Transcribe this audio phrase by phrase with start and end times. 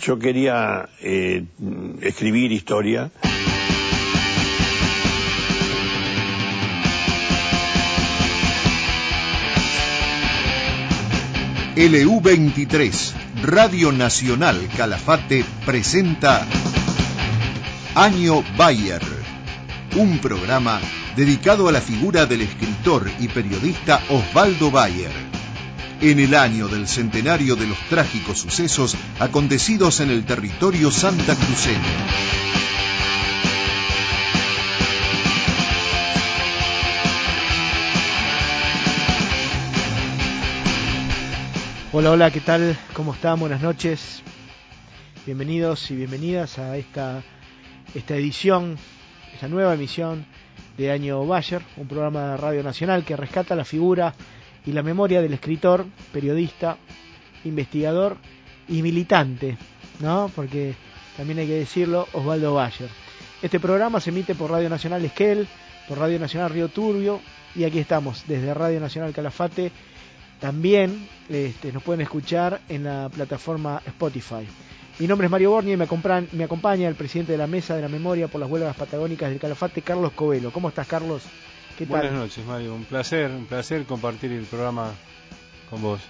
[0.00, 1.44] yo quería eh,
[2.00, 3.10] escribir historia.
[11.76, 16.46] LU23, Radio Nacional Calafate, presenta
[17.94, 19.02] Año Bayer,
[19.96, 20.80] un programa
[21.16, 25.39] dedicado a la figura del escritor y periodista Osvaldo Bayer
[26.02, 31.78] en el año del centenario de los trágicos sucesos acontecidos en el territorio Santa Cruceño.
[41.92, 42.78] Hola, hola, ¿qué tal?
[42.94, 43.38] ¿Cómo están?
[43.38, 44.22] Buenas noches.
[45.26, 47.22] Bienvenidos y bienvenidas a esta,
[47.94, 48.78] esta edición,
[49.34, 50.24] esta nueva emisión
[50.78, 54.14] de Año Bayer, un programa de Radio Nacional que rescata la figura
[54.66, 56.76] y la memoria del escritor, periodista,
[57.44, 58.16] investigador
[58.68, 59.56] y militante,
[60.00, 60.30] ¿no?
[60.34, 60.74] Porque
[61.16, 62.88] también hay que decirlo, Osvaldo Bayer.
[63.42, 65.48] Este programa se emite por Radio Nacional Esquel,
[65.88, 67.20] por Radio Nacional Río Turbio
[67.54, 69.72] y aquí estamos desde Radio Nacional Calafate.
[70.38, 74.46] También este, nos pueden escuchar en la plataforma Spotify.
[74.98, 75.86] Mi nombre es Mario Borni y me,
[76.32, 79.38] me acompaña el presidente de la Mesa de la Memoria por las Huelgas Patagónicas del
[79.38, 80.52] Calafate, Carlos Covelo.
[80.52, 81.22] ¿Cómo estás, Carlos?
[81.88, 82.74] Buenas noches, Mario.
[82.74, 84.92] Un placer, un placer compartir el programa
[85.70, 86.00] con vos.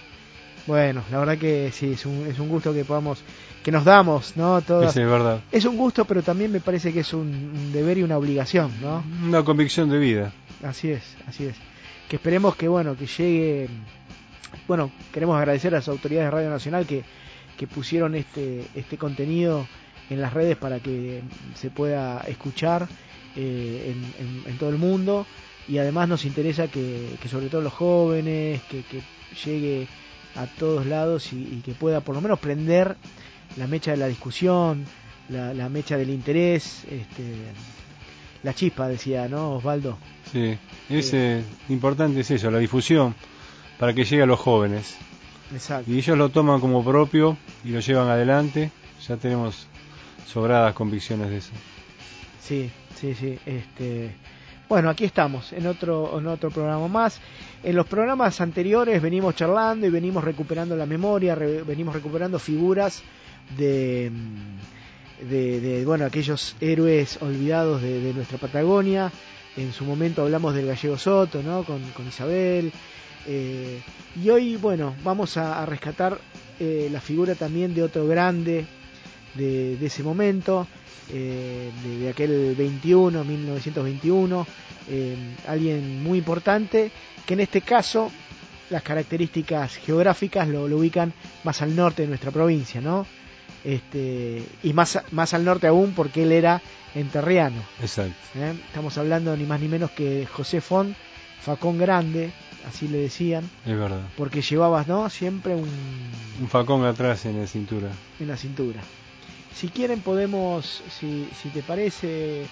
[0.67, 3.23] Bueno, la verdad que sí, es un, es un gusto que podamos,
[3.63, 4.61] que nos damos, ¿no?
[4.61, 5.41] Todas, es verdad.
[5.51, 9.03] Es un gusto, pero también me parece que es un deber y una obligación, ¿no?
[9.23, 10.33] Una convicción de vida.
[10.63, 11.55] Así es, así es.
[12.07, 13.69] Que esperemos que, bueno, que llegue,
[14.67, 17.03] bueno, queremos agradecer a las autoridades de Radio Nacional que,
[17.57, 19.65] que pusieron este, este contenido
[20.09, 21.21] en las redes para que
[21.55, 22.87] se pueda escuchar
[23.35, 25.25] eh, en, en todo el mundo
[25.67, 28.83] y además nos interesa que, sobre todo los jóvenes, que,
[29.45, 29.87] llegue
[30.35, 32.97] a todos lados y, que pueda por lo menos prender
[33.57, 34.85] la mecha de la discusión,
[35.29, 37.35] la, mecha del interés, este,
[38.43, 39.97] la chispa, decía, ¿no, Osvaldo?
[40.31, 40.57] Sí,
[40.89, 43.15] es eh, importante es eso, la difusión,
[43.79, 44.97] para que llegue a los jóvenes.
[45.53, 45.91] Exacto.
[45.91, 48.71] Y ellos lo toman como propio y lo llevan adelante,
[49.07, 49.67] ya tenemos
[50.25, 51.51] sobradas convicciones de eso.
[52.41, 54.15] Sí, sí, sí, este
[54.71, 57.19] bueno, aquí estamos en otro, en otro programa más.
[57.61, 63.03] En los programas anteriores venimos charlando y venimos recuperando la memoria, venimos recuperando figuras
[63.57, 64.09] de,
[65.29, 69.11] de, bueno, aquellos héroes olvidados de, nuestra Patagonia.
[69.57, 71.65] En su momento hablamos del gallego Soto, ¿no?
[71.65, 72.71] Con, Isabel.
[73.27, 73.81] Eh,
[74.23, 76.17] y hoy, bueno, vamos a, rescatar
[76.61, 78.65] eh, la figura también de otro grande
[79.35, 80.67] de, de ese momento,
[81.13, 84.47] eh, de, aquel 21, 1921,
[84.89, 85.15] eh,
[85.47, 86.91] alguien muy importante,
[87.25, 88.11] que en este caso
[88.69, 93.05] las características geográficas lo, ubican más al norte de nuestra provincia, ¿no?
[93.63, 96.61] Este, y más, más al norte aún porque él era
[96.95, 97.61] enterriano.
[97.81, 98.15] Exacto.
[98.35, 98.53] ¿eh?
[98.67, 100.95] Estamos hablando ni más ni menos que José Font,
[101.41, 102.31] Facón Grande,
[102.67, 103.49] así le decían.
[103.65, 104.01] Es verdad.
[104.17, 105.09] Porque llevabas, ¿no?
[105.09, 105.69] Siempre un...
[106.39, 107.89] Un facón atrás en la cintura.
[108.19, 108.81] En la cintura.
[109.53, 112.45] Si quieren podemos, si, si te parece,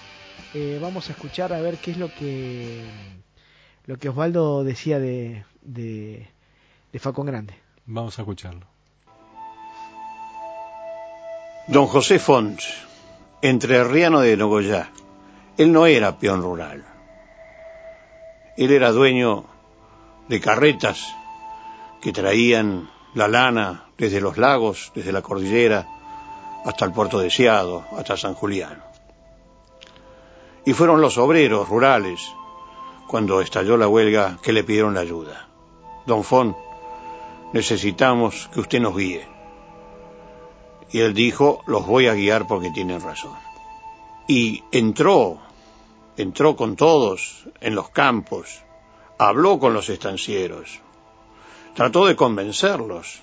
[0.54, 2.84] eh, vamos a escuchar a ver qué es lo que
[3.86, 6.28] lo que Osvaldo decía de, de,
[6.92, 7.54] de Facón Grande.
[7.86, 8.66] Vamos a escucharlo.
[11.66, 12.68] Don José Fons,
[13.42, 14.90] entrerriano de Nogoyá,
[15.56, 16.84] él no era peón rural.
[18.56, 19.44] Él era dueño
[20.28, 21.14] de carretas
[22.00, 25.86] que traían la lana desde los lagos, desde la cordillera,
[26.64, 28.82] hasta el puerto deseado, hasta San Julián.
[30.64, 32.20] Y fueron los obreros rurales,
[33.08, 35.48] cuando estalló la huelga, que le pidieron la ayuda.
[36.06, 36.56] Don Fon,
[37.52, 39.26] necesitamos que usted nos guíe.
[40.90, 43.34] Y él dijo, los voy a guiar porque tienen razón.
[44.26, 45.38] Y entró,
[46.16, 48.62] entró con todos en los campos,
[49.18, 50.80] habló con los estancieros,
[51.74, 53.22] trató de convencerlos,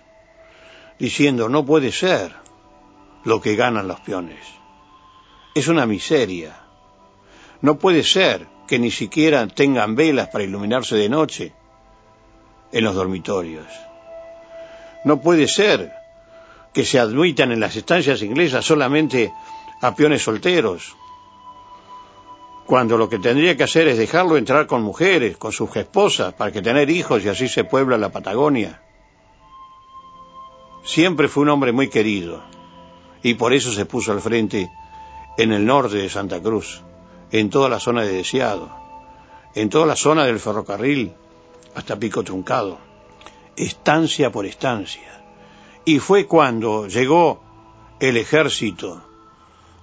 [0.99, 2.35] diciendo, no puede ser,
[3.27, 4.40] lo que ganan los peones.
[5.53, 6.55] Es una miseria.
[7.59, 11.52] No puede ser que ni siquiera tengan velas para iluminarse de noche
[12.72, 13.67] en los dormitorios.
[15.03, 15.91] No puede ser
[16.73, 19.34] que se admitan en las estancias inglesas solamente
[19.81, 20.96] a peones solteros,
[22.66, 26.53] cuando lo que tendría que hacer es dejarlo entrar con mujeres, con sus esposas, para
[26.53, 28.81] que tener hijos y así se puebla la Patagonia.
[30.85, 32.55] Siempre fue un hombre muy querido
[33.23, 34.69] y por eso se puso al frente
[35.37, 36.81] en el norte de Santa Cruz,
[37.31, 38.69] en toda la zona de Deseado,
[39.55, 41.14] en toda la zona del ferrocarril
[41.75, 42.79] hasta Pico Truncado,
[43.55, 45.23] estancia por estancia.
[45.85, 47.41] Y fue cuando llegó
[47.99, 49.03] el ejército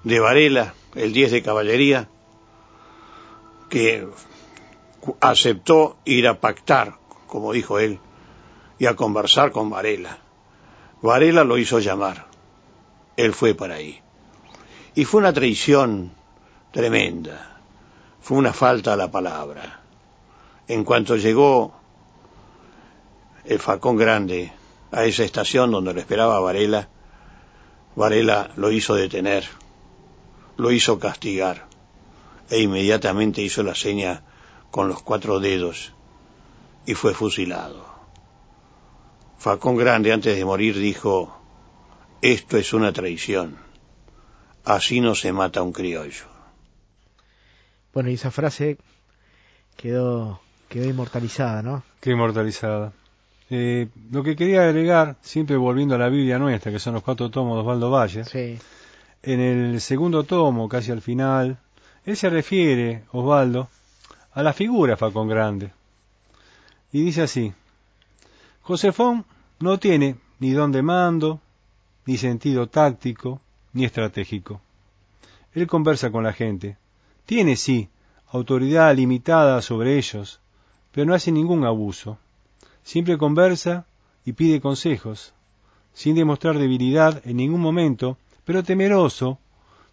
[0.02, 2.08] de Varela, el 10 de caballería,
[3.70, 4.06] que
[5.20, 7.98] aceptó ir a pactar, como dijo él,
[8.78, 10.19] y a conversar con Varela.
[11.02, 12.33] Varela lo hizo llamar.
[13.16, 14.00] Él fue para ahí.
[14.94, 16.12] Y fue una traición
[16.72, 17.61] tremenda.
[18.20, 19.81] Fue una falta a la palabra.
[20.66, 21.75] En cuanto llegó
[23.44, 24.52] el Facón Grande
[24.90, 26.88] a esa estación donde lo esperaba Varela,
[27.96, 29.44] Varela lo hizo detener,
[30.56, 31.67] lo hizo castigar
[32.49, 34.22] e inmediatamente hizo la seña
[34.70, 35.93] con los cuatro dedos
[36.87, 37.84] y fue fusilado.
[39.38, 41.44] Facón Grande antes de morir dijo,
[42.24, 43.56] esto es una traición,
[44.64, 46.24] así no se mata un criollo.
[47.92, 48.78] Bueno, y esa frase
[49.76, 50.40] quedó,
[50.70, 51.82] quedó inmortalizada, ¿no?
[52.00, 52.92] Quedó inmortalizada.
[53.50, 57.30] Eh, lo que quería agregar, siempre volviendo a la Biblia nuestra, que son los cuatro
[57.30, 58.58] tomos de Osvaldo Valle, Sí.
[59.22, 61.58] en el segundo tomo, casi al final,
[62.06, 63.68] él se refiere, Osvaldo,
[64.32, 65.72] a la figura Facón Grande.
[66.90, 67.52] Y dice así,
[68.62, 69.26] Josefón
[69.60, 71.40] no tiene ni don de mando,
[72.06, 73.40] ni sentido táctico,
[73.72, 74.60] ni estratégico.
[75.54, 76.76] Él conversa con la gente.
[77.26, 77.88] Tiene, sí,
[78.28, 80.40] autoridad limitada sobre ellos,
[80.92, 82.18] pero no hace ningún abuso.
[82.82, 83.86] Siempre conversa
[84.24, 85.32] y pide consejos,
[85.92, 89.38] sin demostrar debilidad en ningún momento, pero temeroso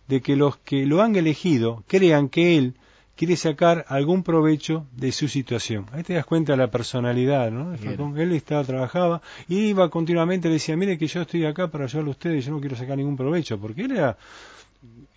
[0.07, 2.75] de que los que lo han elegido crean que él
[3.21, 5.85] quiere sacar algún provecho de su situación.
[5.93, 7.77] Ahí te das cuenta de la personalidad, ¿no?
[7.77, 8.17] Falcón.
[8.17, 12.09] Él estaba, trabajaba y iba continuamente, le decía, mire que yo estoy acá para ayudarle
[12.09, 14.17] a ustedes, yo no quiero sacar ningún provecho, porque él era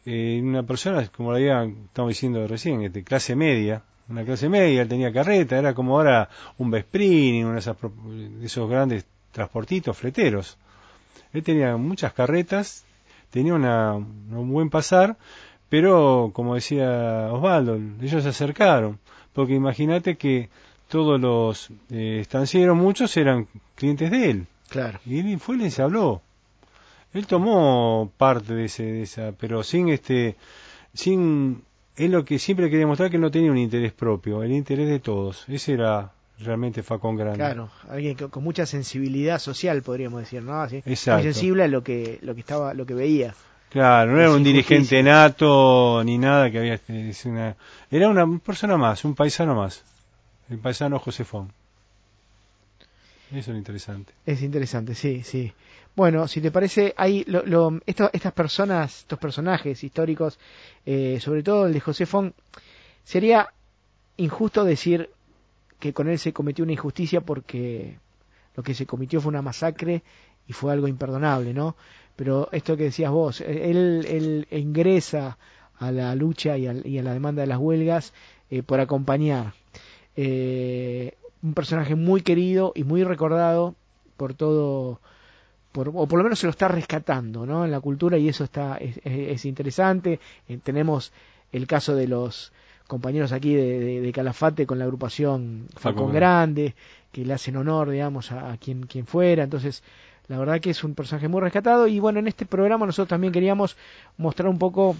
[0.04, 4.82] eh, una persona, como la había, estamos diciendo recién, de clase media, una clase media,
[4.82, 6.28] él tenía carreta, era como ahora
[6.58, 10.58] un Vesprini, uno de, esas pro- de esos grandes transportitos, fleteros.
[11.32, 12.84] Él tenía muchas carretas,
[13.30, 15.16] tenía una, un buen pasar,
[15.68, 18.98] pero como decía Osvaldo, ellos se acercaron,
[19.32, 20.48] porque imagínate que
[20.88, 24.98] todos los eh, estancieros, muchos eran clientes de él, Claro.
[25.06, 26.22] y él fue y les habló.
[27.12, 30.36] Él tomó parte de, ese, de esa, pero sin este,
[30.92, 31.62] sin,
[31.96, 34.98] él lo que siempre quería mostrar que no tenía un interés propio, el interés de
[35.00, 35.44] todos.
[35.48, 37.38] Ese era realmente Facón Grande.
[37.38, 40.60] Claro, alguien con mucha sensibilidad social, podríamos decir, ¿no?
[40.60, 41.22] Así, Exacto.
[41.22, 43.34] muy sensible a lo que, lo que estaba, lo que veía.
[43.74, 46.74] Claro, no era un dirigente nato ni nada que había.
[46.74, 47.56] es una-
[47.90, 49.82] era una persona más, un paisano más.
[50.48, 51.50] El paisano Josefón.
[53.32, 54.12] Eso es interesante.
[54.26, 55.52] Es interesante, sí, sí.
[55.96, 60.38] Bueno, si te parece, hay lo, lo- esto- estas personas, estos personajes históricos,
[60.86, 62.32] eh, sobre todo el de José Fon,
[63.02, 63.48] sería
[64.18, 65.10] injusto decir
[65.80, 67.98] que con él se cometió una injusticia porque
[68.54, 70.04] lo que se cometió fue una masacre
[70.46, 71.74] y fue algo imperdonable, ¿no?
[72.16, 75.36] Pero esto que decías vos, eh, él, él ingresa
[75.78, 78.12] a la lucha y, al- y a la demanda de las huelgas
[78.50, 79.52] eh, por acompañar.
[80.16, 83.74] Eh, un personaje muy querido y muy recordado
[84.16, 85.00] por todo,
[85.72, 87.64] por, o por lo menos se lo está rescatando ¿no?
[87.64, 90.20] en la cultura y eso está es, es- es interesante.
[90.48, 91.12] Eh, tenemos
[91.52, 92.52] el caso de los
[92.86, 96.74] compañeros aquí de, de- de Calafate con la agrupación Facón Grande,
[97.10, 99.44] que le hacen honor, digamos, a, a quien, quien fuera.
[99.44, 99.82] Entonces,
[100.28, 101.86] la verdad que es un personaje muy rescatado.
[101.86, 103.76] Y bueno, en este programa nosotros también queríamos
[104.16, 104.96] mostrar un poco,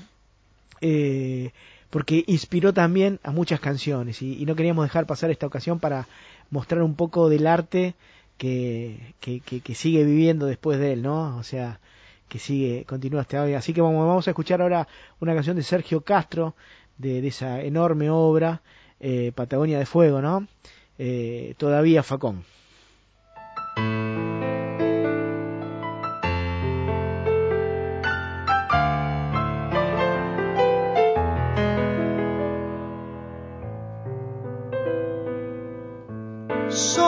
[0.80, 1.50] eh,
[1.90, 4.20] porque inspiró también a muchas canciones.
[4.22, 6.06] Y, no queríamos dejar pasar esta ocasión para
[6.50, 7.94] mostrar un poco del arte
[8.36, 11.36] que, que, que- sigue viviendo después de él, ¿no?
[11.38, 11.80] O sea,
[12.28, 13.54] que sigue, continúa hasta hoy.
[13.54, 14.88] Así que vamos, a escuchar ahora
[15.20, 16.54] una canción de Sergio Castro,
[16.98, 18.60] de, de esa enorme obra,
[19.00, 20.46] eh, Patagonia de Fuego, ¿no?
[20.98, 22.44] Eh, todavía Facón.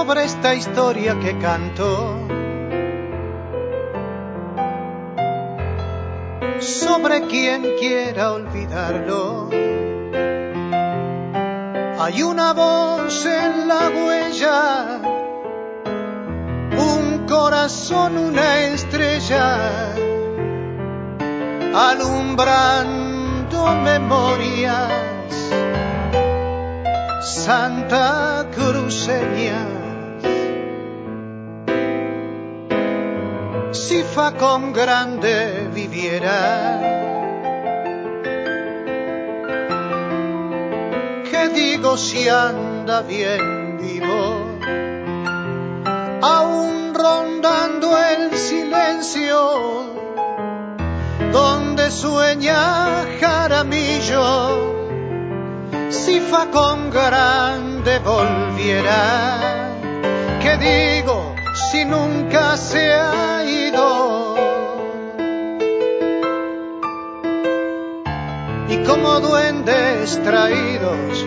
[0.06, 2.16] Sobre esta historia que canto,
[6.60, 9.48] sobre quien quiera olvidarlo.
[11.98, 15.00] Hay una voz en la huella,
[16.78, 19.92] un corazón, una estrella,
[21.74, 24.92] alumbrando memorias
[27.22, 29.75] Santa Cruceña.
[33.76, 36.80] Si Facón grande viviera,
[41.30, 44.58] que digo si anda bien vivo,
[46.22, 49.92] aún rondando el silencio
[51.30, 54.74] donde sueña Jaramillo,
[55.90, 59.70] si fa con grande volviera,
[60.40, 61.34] que digo
[61.70, 63.25] si nunca se ha
[69.20, 71.26] duendes traídos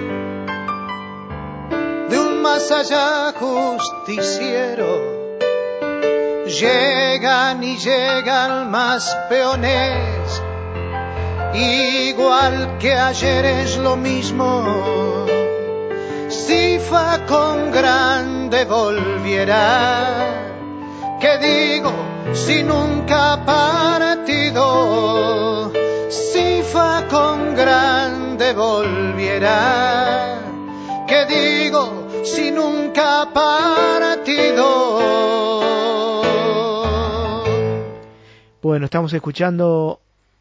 [2.09, 4.87] de un más allá justiciero,
[6.45, 10.41] llegan y llegan más peones,
[11.53, 15.25] igual que ayer es lo mismo.
[16.29, 20.27] Si fa con grande volviera,
[21.19, 21.91] que digo,
[22.33, 24.59] si nunca partido,
[28.39, 30.39] grande volviera,
[31.05, 34.65] que digo, si nunca ha partido.
[38.61, 39.99] Bueno, estamos escuchando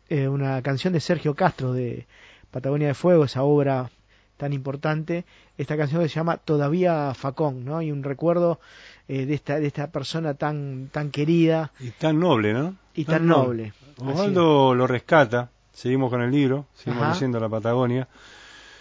[0.09, 2.07] eh, una canción de Sergio Castro de
[2.52, 3.90] Patagonia de Fuego, esa obra
[4.37, 5.25] tan importante.
[5.57, 7.83] Esta canción se llama Todavía Facón, ¿no?
[7.83, 8.61] Y un recuerdo
[9.09, 12.76] eh, de esta de esta persona tan tan querida y tan noble, ¿no?
[12.95, 13.73] Y tan, noble.
[13.99, 15.50] Osvaldo lo rescata.
[15.78, 18.08] Seguimos con el libro, seguimos diciendo la Patagonia.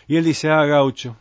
[0.07, 1.15] Y él dice, ah, gaucho,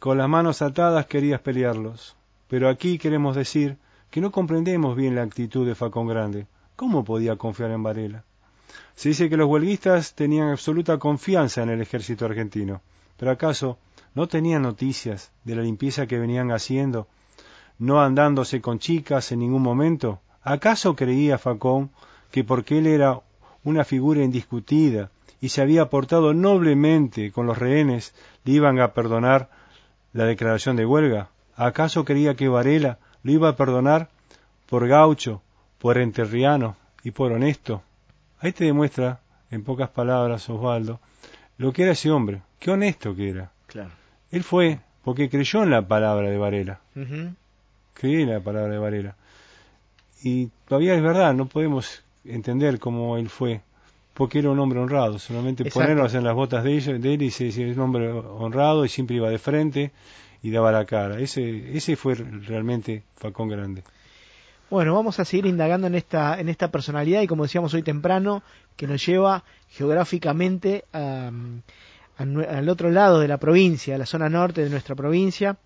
[0.00, 2.16] con las manos atadas querías pelearlos,
[2.48, 3.76] pero aquí queremos decir
[4.10, 6.48] que no comprendemos bien la actitud de Facón Grande.
[6.74, 8.24] ¿Cómo podía confiar en Varela?
[8.96, 12.82] Se dice que los huelguistas tenían absoluta confianza en el ejército argentino,
[13.16, 13.78] pero ¿acaso
[14.16, 17.06] no tenían noticias de la limpieza que venían haciendo,
[17.78, 20.18] no andándose con chicas en ningún momento?
[20.42, 21.92] ¿Acaso creía Facón
[22.32, 23.20] que porque él era
[23.64, 29.50] una figura indiscutida y se había portado noblemente con los rehenes, le iban a perdonar
[30.12, 31.30] la declaración de huelga?
[31.56, 34.08] ¿Acaso creía que Varela lo iba a perdonar
[34.68, 35.42] por gaucho,
[35.78, 37.82] por enterriano y por honesto.
[38.40, 41.00] Ahí te demuestra, en pocas palabras, Osvaldo,
[41.58, 43.50] lo que era ese hombre, qué honesto que era.
[43.66, 43.90] Claro.
[44.30, 46.80] Él fue porque creyó en la palabra de Varela.
[47.94, 49.16] Creyó en la palabra de Varela.
[50.22, 53.60] Y todavía es verdad, no podemos entender cómo él fue,
[54.14, 55.18] porque era un hombre honrado.
[55.18, 58.84] Solamente ponernos en las botas de, de él y se decía, es un hombre honrado
[58.84, 59.92] y siempre iba de frente
[60.42, 61.18] y daba la cara.
[61.20, 63.82] Ese, ese fue realmente Facón Grande.
[64.70, 68.42] Bueno, vamos a seguir indagando en esta, en esta personalidad y como decíamos hoy temprano,
[68.76, 74.70] que nos lleva geográficamente al otro lado de la provincia, a la zona norte de
[74.70, 75.56] nuestra provincia.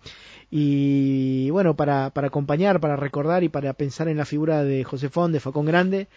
[0.51, 5.09] Y bueno, para, para acompañar, para recordar y para pensar en la figura de José
[5.09, 6.07] Fon, de Facón Grande,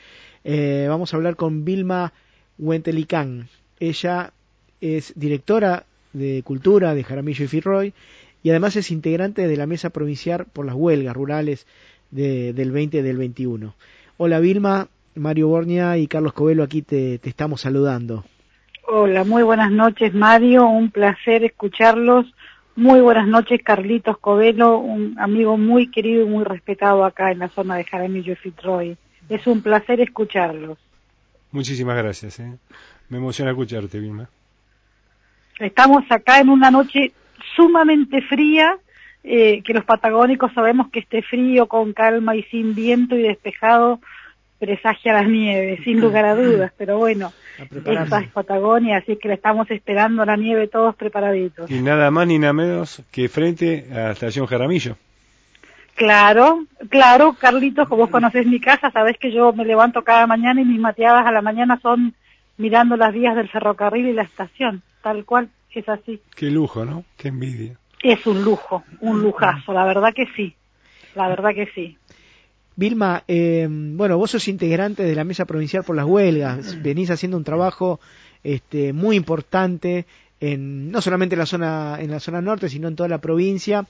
[0.45, 2.13] eh, vamos a hablar con Vilma
[2.59, 3.49] Huentelicán.
[3.81, 4.33] Ella
[4.81, 7.95] es directora de Cultura de Jaramillo y Firroy
[8.43, 11.67] y además es integrante de la Mesa Provincial por las Huelgas Rurales
[12.11, 13.75] del 20 y del 21.
[14.19, 18.25] Hola Vilma, Mario Bornia y Carlos Covelo aquí te, te estamos saludando.
[18.87, 22.27] Hola, muy buenas noches Mario, un placer escucharlos.
[22.75, 27.49] Muy buenas noches Carlitos Covelo, un amigo muy querido y muy respetado acá en la
[27.49, 28.97] zona de Jaramillo y Fitzroy.
[29.29, 30.79] Es un placer escucharlos.
[31.51, 32.41] Muchísimas gracias.
[32.41, 32.53] ¿eh?
[33.09, 34.29] Me emociona escucharte, Vilma.
[35.59, 37.13] Estamos acá en una noche
[37.55, 38.79] sumamente fría,
[39.23, 44.01] eh, que los patagónicos sabemos que este frío con calma y sin viento y despejado
[44.59, 49.35] presagia las nieves, sin lugar a dudas, pero bueno, esta es Patagonia, así que le
[49.35, 51.69] estamos esperando la nieve todos preparaditos.
[51.69, 54.97] Y nada más ni nada menos que frente a la estación Jaramillo.
[55.95, 60.61] Claro, claro, Carlitos, como vos conoces mi casa, sabés que yo me levanto cada mañana
[60.61, 62.15] y mis mateadas a la mañana son
[62.57, 66.21] mirando las vías del ferrocarril y la estación, tal cual es así.
[66.35, 67.05] Qué lujo, ¿no?
[67.17, 67.77] Qué envidia.
[68.03, 70.57] Es un lujo, un lujazo, la verdad que sí,
[71.15, 71.99] la verdad que sí.
[72.75, 77.37] Vilma, eh, bueno, vos sos integrante de la Mesa Provincial por las Huelgas, venís haciendo
[77.37, 78.01] un trabajo
[78.43, 80.07] este, muy importante
[80.43, 83.87] en, no solamente en la zona en la zona norte, sino en toda la provincia.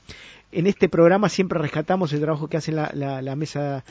[0.53, 3.83] En este programa siempre rescatamos el trabajo que hace la, la mesa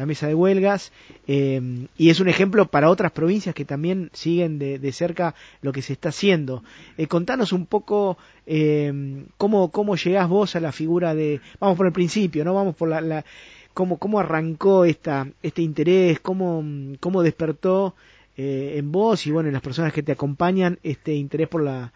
[0.00, 0.92] la mesa de huelgas,
[1.26, 1.60] eh,
[1.98, 5.92] y es un ejemplo para otras provincias que también siguen de, cerca lo que se
[5.92, 6.64] está haciendo.
[6.96, 11.86] Eh, contanos un poco eh, cómo, cómo llegás vos a la figura de, vamos por
[11.86, 12.54] el principio, ¿no?
[12.54, 13.26] Vamos por la, la
[13.74, 16.64] cómo, cómo arrancó esta, este interés, cómo,
[16.98, 17.94] cómo despertó
[18.36, 21.92] en vos y bueno, en las personas que te acompañan este interés por la,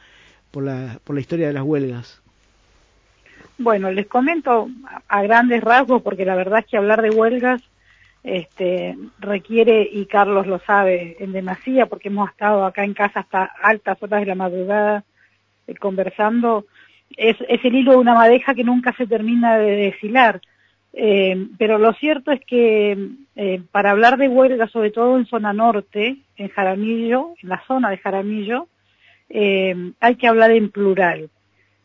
[0.50, 2.22] por la, por la historia de las huelgas.
[3.56, 4.68] Bueno, les comento
[5.08, 7.62] a grandes rasgos, porque la verdad es que hablar de huelgas
[8.24, 13.44] este, requiere, y Carlos lo sabe en demasía, porque hemos estado acá en casa hasta
[13.62, 15.04] altas horas de la madrugada
[15.66, 16.66] eh, conversando,
[17.16, 20.40] es, es, el hilo de una madeja que nunca se termina de deshilar,
[20.96, 22.96] Eh, pero lo cierto es que
[23.34, 27.90] eh, para hablar de huelga, sobre todo en zona norte, en Jaramillo, en la zona
[27.90, 28.68] de Jaramillo,
[29.28, 31.30] eh, hay que hablar en plural.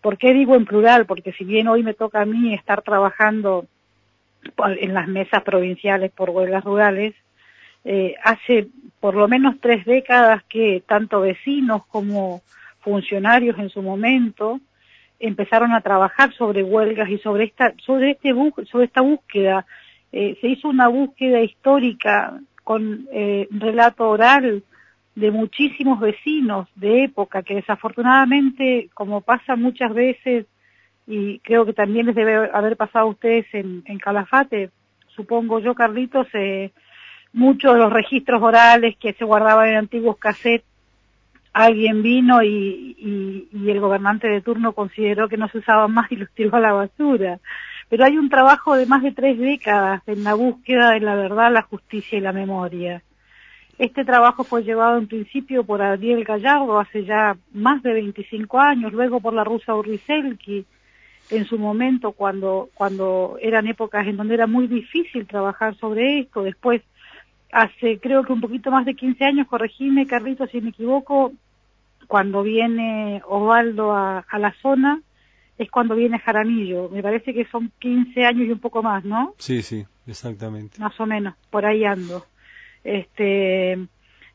[0.01, 1.06] ¿Por qué digo en plural?
[1.06, 3.66] Porque si bien hoy me toca a mí estar trabajando
[4.80, 7.16] en las mesas provinciales por huelgas rurales,
[7.84, 8.68] eh, hace
[9.00, 12.42] por lo menos tres décadas que tanto vecinos como
[12.82, 14.60] funcionarios en su momento
[15.20, 18.34] empezaron a trabajar sobre huelgas y sobre esta sobre este
[18.66, 19.66] sobre esta búsqueda.
[20.12, 24.64] Eh, se hizo una búsqueda histórica con eh, relato oral
[25.16, 30.46] de muchísimos vecinos de época que desafortunadamente como pasa muchas veces
[31.06, 34.70] y creo que también les debe haber pasado a ustedes en, en Calafate
[35.16, 36.72] supongo yo Carlitos eh,
[37.34, 40.69] muchos de los registros orales que se guardaban en antiguos cassettes,
[41.53, 46.15] alguien vino y, y, el gobernante de turno consideró que no se usaban más y
[46.15, 47.39] los tiró a la basura.
[47.89, 51.51] Pero hay un trabajo de más de tres décadas en la búsqueda de la verdad,
[51.51, 53.01] la justicia y la memoria.
[53.79, 58.91] Este trabajo fue llevado en principio por Ariel Gallardo hace ya más de 25 años,
[58.91, 60.65] luego por la rusa Urriselki
[61.29, 66.44] en su momento cuando, cuando eran épocas en donde era muy difícil trabajar sobre esto,
[66.44, 66.82] después
[67.51, 71.34] hace creo que un poquito más de 15 años, corregime Carlito si me equivoco,
[72.08, 75.01] cuando viene Osvaldo a, la zona,
[75.58, 76.89] es cuando viene Jaramillo.
[76.89, 79.36] Me parece que son 15 años y un poco más, ¿no?
[79.38, 80.79] Sí, sí, exactamente.
[80.79, 82.25] Más o menos, por ahí ando.
[82.84, 83.77] Este,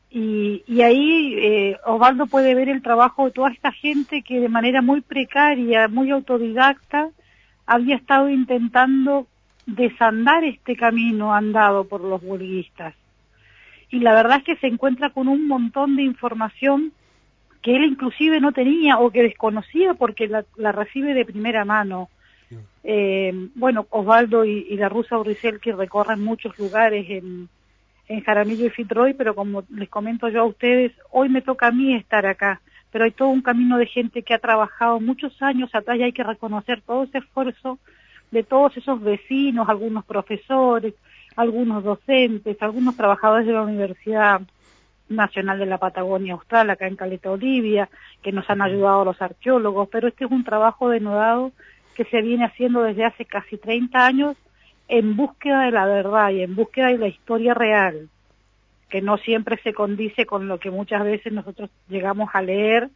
[0.09, 4.49] y, y ahí eh, Osvaldo puede ver el trabajo de toda esta gente que de
[4.49, 7.09] manera muy precaria, muy autodidacta,
[7.65, 9.27] había estado intentando
[9.65, 12.93] desandar este camino andado por los huelguistas
[13.89, 16.91] y la verdad es que se encuentra con un montón de información
[17.61, 22.09] que él inclusive no tenía o que desconocía porque la, recibe de primera mano.
[22.83, 27.49] Eh, bueno, Osvaldo y, la rusa Uricel que recorren muchos lugares en,
[28.07, 31.71] en Jaramillo y Fitroy, pero como les comento yo a ustedes, hoy me toca a
[31.71, 32.61] mí estar acá,
[32.91, 36.13] pero hay todo un camino de gente que ha trabajado muchos años atrás y hay
[36.13, 37.79] que reconocer todo ese esfuerzo
[38.29, 40.93] de todos esos vecinos, algunos profesores,
[41.35, 44.41] algunos docentes, algunos trabajadores de la Universidad
[45.09, 47.89] Nacional de la Patagonia Austral, acá en Caleta Olivia,
[48.23, 51.51] que nos han ayudado los arqueólogos, pero este es un trabajo denodado
[51.95, 54.37] que se viene haciendo desde hace casi 30 años
[54.87, 58.09] en búsqueda de la verdad y en búsqueda de la historia real,
[58.89, 62.89] que no siempre se condice con lo que muchas veces nosotros llegamos a leer,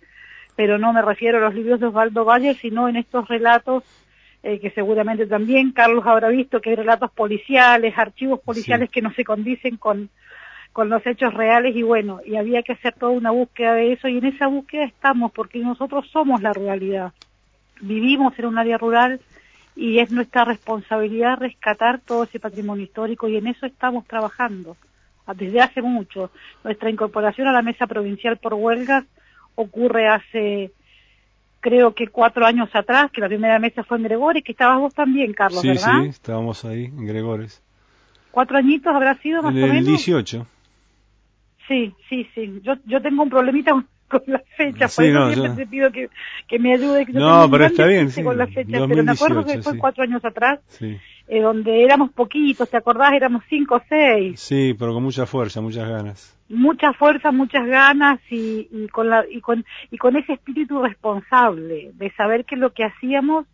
[0.55, 3.83] pero no me refiero a los libros de Osvaldo Valle, sino en estos relatos
[4.43, 9.11] eh, que seguramente también Carlos habrá visto que hay relatos policiales, archivos policiales que no
[9.13, 10.09] se condicen con,
[10.71, 14.07] con los hechos reales y bueno, y había que hacer toda una búsqueda de eso
[14.07, 17.11] y en esa búsqueda estamos porque nosotros somos la ruralidad.
[17.81, 19.19] Vivimos en un área rural
[19.75, 24.77] y es nuestra responsabilidad rescatar todo ese patrimonio histórico y en eso estamos trabajando
[25.35, 26.31] desde hace mucho.
[26.63, 29.05] Nuestra incorporación a la mesa provincial por huelgas
[29.55, 30.71] ocurre hace
[31.59, 34.93] creo que cuatro años atrás, que la primera mesa fue en Gregores, que estabas vos
[34.93, 36.01] también, Carlos, sí, ¿verdad?
[36.03, 37.63] Sí, estábamos ahí, en Gregores.
[38.31, 39.77] ¿Cuatro añitos habrá sido más o menos?
[39.77, 40.47] El 18.
[41.67, 42.59] Sí, sí, sí.
[42.63, 43.71] Yo, yo tengo un problemita
[44.07, 46.09] con la fecha, por eso siempre te pido que,
[46.47, 47.05] que me ayude.
[47.05, 48.23] Que no, pero está bien, sí.
[48.23, 50.59] Con la fecha, pero me acuerdo que fue cuatro años atrás.
[50.67, 50.97] Sí
[51.31, 53.13] eh, donde éramos poquitos, ¿te acordás?
[53.13, 54.39] Éramos cinco o seis.
[54.39, 56.35] Sí, pero con mucha fuerza, muchas ganas.
[56.49, 61.91] Mucha fuerza, muchas ganas y, y, con la, y, con, y con ese espíritu responsable
[61.93, 63.45] de saber que lo que hacíamos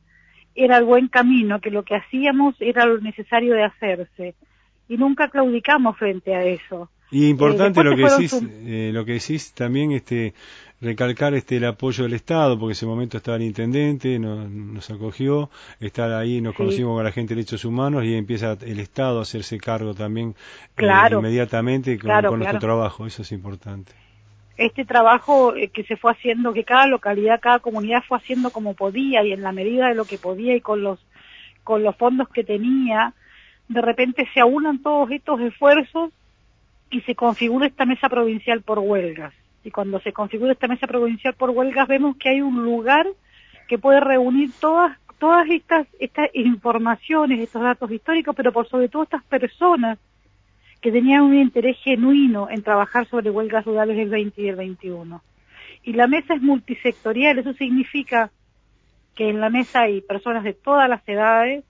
[0.55, 4.35] era el buen camino, que lo que hacíamos era lo necesario de hacerse.
[4.87, 6.89] Y nunca claudicamos frente a eso.
[7.11, 10.33] Y importante eh, lo que decís, eh, lo que decís también, este,
[10.81, 14.89] recalcar este el apoyo del Estado, porque en ese momento estaba el intendente, nos, nos
[14.89, 19.19] acogió, estar ahí, nos conocimos con la gente de derechos humanos y empieza el Estado
[19.19, 20.35] a hacerse cargo también
[20.77, 23.93] eh, inmediatamente con, nuestro trabajo, eso es importante.
[24.57, 29.23] Este trabajo que se fue haciendo, que cada localidad, cada comunidad fue haciendo como podía
[29.23, 30.99] y en la medida de lo que podía y con los
[31.65, 33.13] con los fondos que tenía,
[33.67, 36.11] de repente se aunan todos estos esfuerzos
[36.91, 39.33] y se configura esta mesa provincial por huelgas.
[39.65, 43.07] Y cuando se configura esta mesa provincial por huelgas vemos que hay un lugar
[43.67, 49.03] que puede reunir todas todas estas estas informaciones, estos datos históricos, pero por sobre todo
[49.03, 49.97] estas personas
[50.81, 55.23] que tenían un interés genuino en trabajar sobre huelgas rurales del 20 y el 21.
[55.81, 58.29] Y la mesa es multisectorial, eso significa
[59.15, 61.63] que en la mesa hay personas de todas las edades,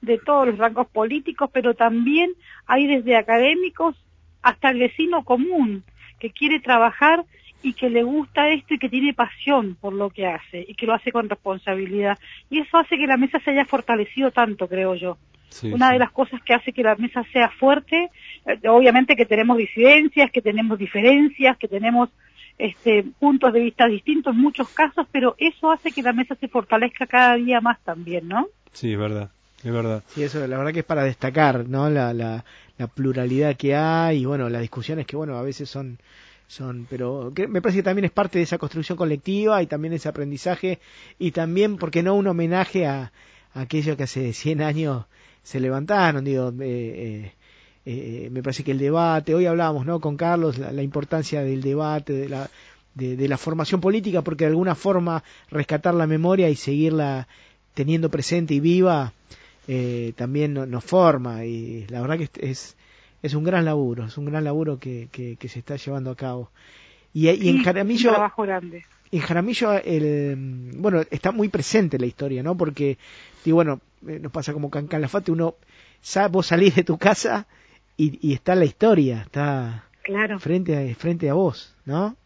[0.00, 2.32] de todos los rangos políticos, pero también
[2.66, 3.94] hay desde académicos
[4.42, 5.84] hasta el vecino común
[6.20, 7.24] que quiere trabajar
[7.62, 10.86] y que le gusta esto y que tiene pasión por lo que hace y que
[10.86, 12.18] lo hace con responsabilidad.
[12.48, 15.18] Y eso hace que la mesa se haya fortalecido tanto, creo yo.
[15.64, 18.08] Una de las cosas que hace que la mesa sea fuerte,
[18.46, 22.08] eh, obviamente que tenemos disidencias, que tenemos diferencias, que tenemos
[22.56, 26.46] este, puntos de vista distintos en muchos casos, pero eso hace que la mesa se
[26.46, 28.46] fortalezca cada día más también, ¿no?
[28.72, 29.30] Sí, es verdad,
[29.62, 30.02] es verdad.
[30.14, 31.90] Sí, eso la verdad que es para destacar, ¿no?
[31.90, 32.44] La, la,
[32.78, 35.98] la pluralidad que hay y bueno, las discusiones que bueno, a veces son
[36.50, 40.08] son, pero me parece que también es parte de esa construcción colectiva y también ese
[40.08, 40.80] aprendizaje
[41.16, 43.12] y también, porque no, un homenaje a,
[43.54, 45.04] a aquellos que hace 100 años
[45.44, 47.32] se levantaron, digo, eh, eh,
[47.86, 50.00] eh, me parece que el debate, hoy hablábamos, ¿no?
[50.00, 52.50] Con Carlos, la, importancia del debate, de la,
[52.94, 57.28] de, la formación política, porque de alguna forma rescatar la memoria y seguirla
[57.74, 59.12] teniendo presente y viva,
[60.16, 62.76] también nos forma y la verdad que es,
[63.22, 66.50] es un gran laburo, es un gran laburo que, que, se está llevando a cabo.
[67.12, 68.12] Y, en Jaramillo...
[69.12, 72.56] En Jaramillo, el, bueno, está muy presente la historia, ¿no?
[72.56, 72.96] Porque,
[73.44, 75.56] y bueno, eh, nos pasa como Can Lafate, uno,
[76.30, 77.48] vos salís de tu casa
[77.96, 80.38] y, y está la historia, está claro.
[80.38, 82.16] frente, a, frente a vos, ¿no?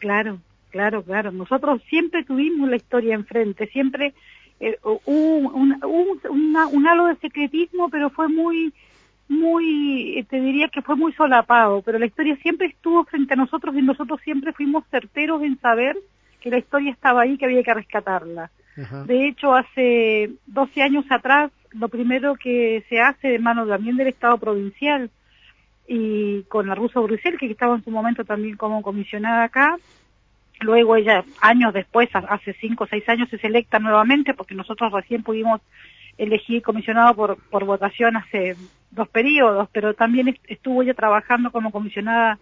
[0.00, 1.30] Claro, claro, claro.
[1.30, 4.14] Nosotros siempre tuvimos la historia enfrente, siempre
[4.60, 8.72] eh, un, un, un halo de secretismo, pero fue muy
[9.30, 13.36] muy, eh, te diría que fue muy solapado, pero la historia siempre estuvo frente a
[13.36, 15.96] nosotros y nosotros siempre fuimos certeros en saber
[16.40, 18.50] que la historia estaba ahí, que había que rescatarla.
[19.06, 24.08] De hecho, hace 12 años atrás, lo primero que se hace de mano también del
[24.08, 25.10] Estado provincial
[25.86, 29.76] y con la rusa Bruxelles, que estaba en su momento también como comisionada acá,
[30.60, 35.22] luego ella, años después, hace 5 o 6 años, es electa nuevamente, porque nosotros recién
[35.22, 35.60] pudimos
[36.18, 38.56] elegir comisionado por, por votación hace
[38.90, 42.38] dos periodos, pero también estuvo ella trabajando como comisionada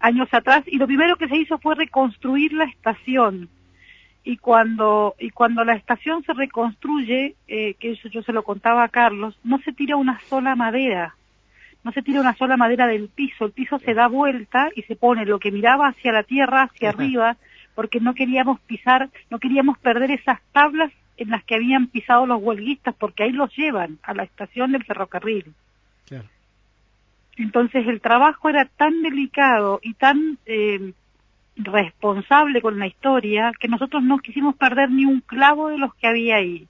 [0.00, 3.48] años atrás y lo primero que se hizo fue reconstruir la estación.
[4.24, 8.84] Y cuando y cuando la estación se reconstruye eh, que eso yo se lo contaba
[8.84, 11.14] a Carlos no se tira una sola madera
[11.88, 14.94] no se tira una sola madera del piso el piso se da vuelta y se
[14.94, 17.36] pone lo que miraba hacia la tierra hacia arriba
[17.74, 22.40] porque no queríamos pisar no queríamos perder esas tablas en las que habían pisado los
[22.40, 25.52] huelguistas, porque ahí los llevan a la estación del ferrocarril.
[27.36, 30.92] Entonces el trabajo era tan delicado y tan eh,
[31.56, 36.08] responsable con la historia que nosotros no quisimos perder ni un clavo de los que
[36.08, 36.66] había ahí.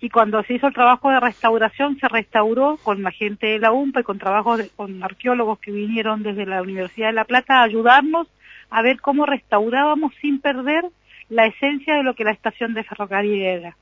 [0.00, 3.72] Y cuando se hizo el trabajo de restauración, se restauró con la gente de la
[3.72, 7.64] UMPA y con trabajos con arqueólogos que vinieron desde la Universidad de La Plata a
[7.64, 8.26] ayudarnos
[8.70, 10.84] a ver cómo restaurábamos sin perder
[11.28, 13.76] la esencia de lo que la estación de ferrocarril era,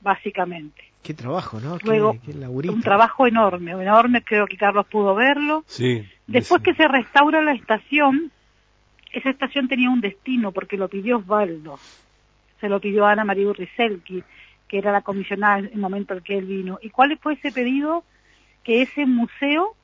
[0.00, 0.84] básicamente.
[1.02, 1.78] Qué trabajo, ¿no?
[1.84, 5.62] Luego, un trabajo enorme, enorme, creo que Carlos pudo verlo.
[5.66, 6.04] Sí.
[6.26, 8.32] Después que se restaura la estación,
[9.12, 11.78] esa estación tenía un destino porque lo pidió Osvaldo,
[12.60, 14.24] se lo pidió Ana María Urriselki,
[14.68, 16.78] que era la comisionada en el momento en que él vino.
[16.82, 18.04] ¿Y cuál fue ese pedido?
[18.64, 19.74] Que ese museo,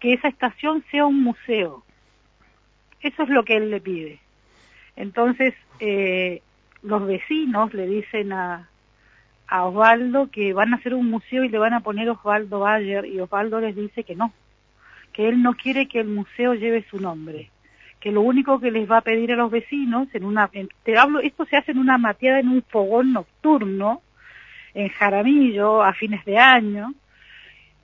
[0.00, 1.84] que esa estación sea un museo.
[3.00, 4.20] Eso es lo que él le pide.
[4.96, 6.42] Entonces, eh,
[6.82, 8.68] los vecinos le dicen a,
[9.48, 13.04] a Osvaldo que van a hacer un museo y le van a poner Osvaldo Bayer
[13.06, 14.32] y Osvaldo les dice que no,
[15.12, 17.50] que él no quiere que el museo lleve su nombre,
[18.00, 20.50] que lo único que les va a pedir a los vecinos en una,
[20.82, 24.02] te hablo, esto se hace en una mateada en un fogón nocturno
[24.76, 26.94] en Jaramillo a fines de año,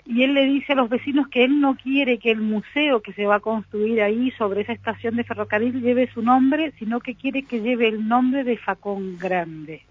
[0.05, 3.13] y él le dice a los vecinos que él no quiere que el museo que
[3.13, 7.15] se va a construir ahí sobre esa estación de ferrocarril lleve su nombre, sino que
[7.15, 9.83] quiere que lleve el nombre de Facón Grande.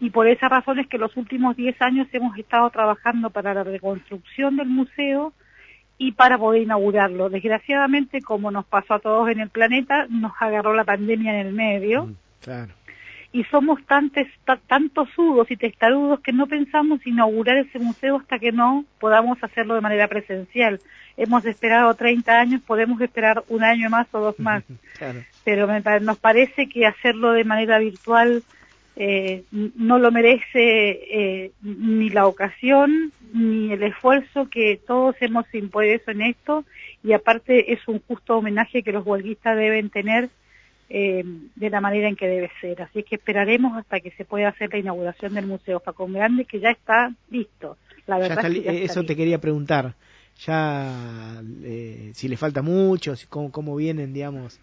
[0.00, 3.64] Y por esa razón es que los últimos 10 años hemos estado trabajando para la
[3.64, 5.32] reconstrucción del museo
[5.98, 7.28] y para poder inaugurarlo.
[7.28, 11.52] Desgraciadamente, como nos pasó a todos en el planeta, nos agarró la pandemia en el
[11.52, 12.06] medio.
[12.06, 12.75] Mm, claro
[13.36, 14.26] y somos tantos,
[14.66, 19.74] tantos sudos y testarudos que no pensamos inaugurar ese museo hasta que no podamos hacerlo
[19.74, 20.80] de manera presencial.
[21.18, 24.64] Hemos esperado 30 años, podemos esperar un año más o dos más,
[25.44, 25.68] pero
[26.00, 28.42] nos parece que hacerlo de manera virtual
[28.96, 36.10] eh, no lo merece eh, ni la ocasión ni el esfuerzo que todos hemos impuesto
[36.10, 36.64] en esto.
[37.04, 40.30] Y aparte es un justo homenaje que los huelguistas deben tener
[40.88, 42.82] eh, de la manera en que debe ser.
[42.82, 46.60] Así que esperaremos hasta que se pueda hacer la inauguración del Museo Facón Grande, que
[46.60, 47.76] ya está listo.
[48.06, 49.94] La verdad eso te quería preguntar.
[50.44, 54.60] Ya, eh, si le falta mucho, si, cómo, cómo vienen, digamos.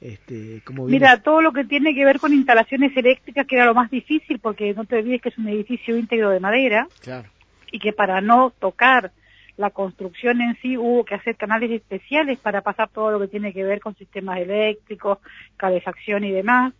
[0.00, 3.74] Este, cómo Mira, todo lo que tiene que ver con instalaciones eléctricas, que era lo
[3.74, 7.28] más difícil, porque no te olvides que es un edificio íntegro de madera, claro.
[7.70, 9.12] y que para no tocar
[9.56, 13.52] la construcción en sí hubo que hacer canales especiales para pasar todo lo que tiene
[13.52, 15.18] que ver con sistemas eléctricos,
[15.56, 16.74] calefacción y demás,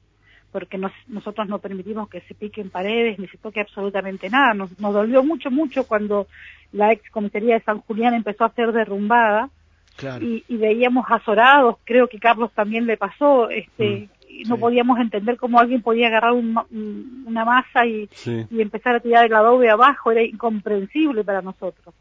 [0.50, 4.54] porque nosotros no permitimos que se piquen paredes ni se toque absolutamente nada.
[4.54, 6.26] Nos, nos dolió mucho, mucho cuando
[6.72, 9.50] la ex comisaría de San Julián empezó a ser derrumbada
[10.20, 15.60] y, veíamos azorados, creo que Carlos también le pasó, este, mm, no podíamos entender cómo
[15.60, 18.08] alguien podía agarrar una masa y,
[18.50, 21.94] y, empezar a tirar el adobe abajo, era incomprensible para nosotros.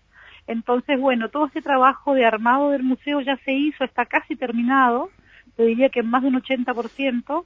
[0.48, 5.10] Entonces, bueno, todo este trabajo de armado del museo ya se hizo, está casi terminado,
[5.56, 7.46] te diría que en más de un 80%,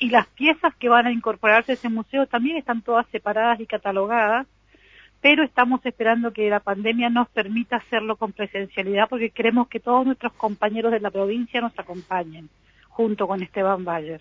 [0.00, 3.66] y las piezas que van a incorporarse a ese museo también están todas separadas y
[3.66, 4.46] catalogadas,
[5.20, 10.04] pero estamos esperando que la pandemia nos permita hacerlo con presencialidad porque queremos que todos
[10.04, 12.50] nuestros compañeros de la provincia nos acompañen
[12.88, 14.20] junto con Esteban Bayer.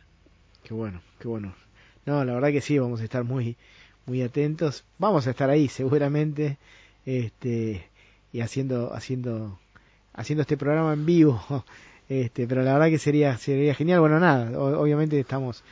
[0.63, 1.53] Qué bueno, qué bueno.
[2.05, 3.57] No, la verdad que sí, vamos a estar muy
[4.05, 4.85] muy atentos.
[4.97, 6.57] Vamos a estar ahí seguramente
[7.05, 7.89] este
[8.33, 9.59] y haciendo haciendo
[10.13, 11.41] haciendo este programa en vivo.
[12.09, 14.01] Este, pero la verdad que sería sería genial.
[14.01, 15.63] Bueno, nada, obviamente estamos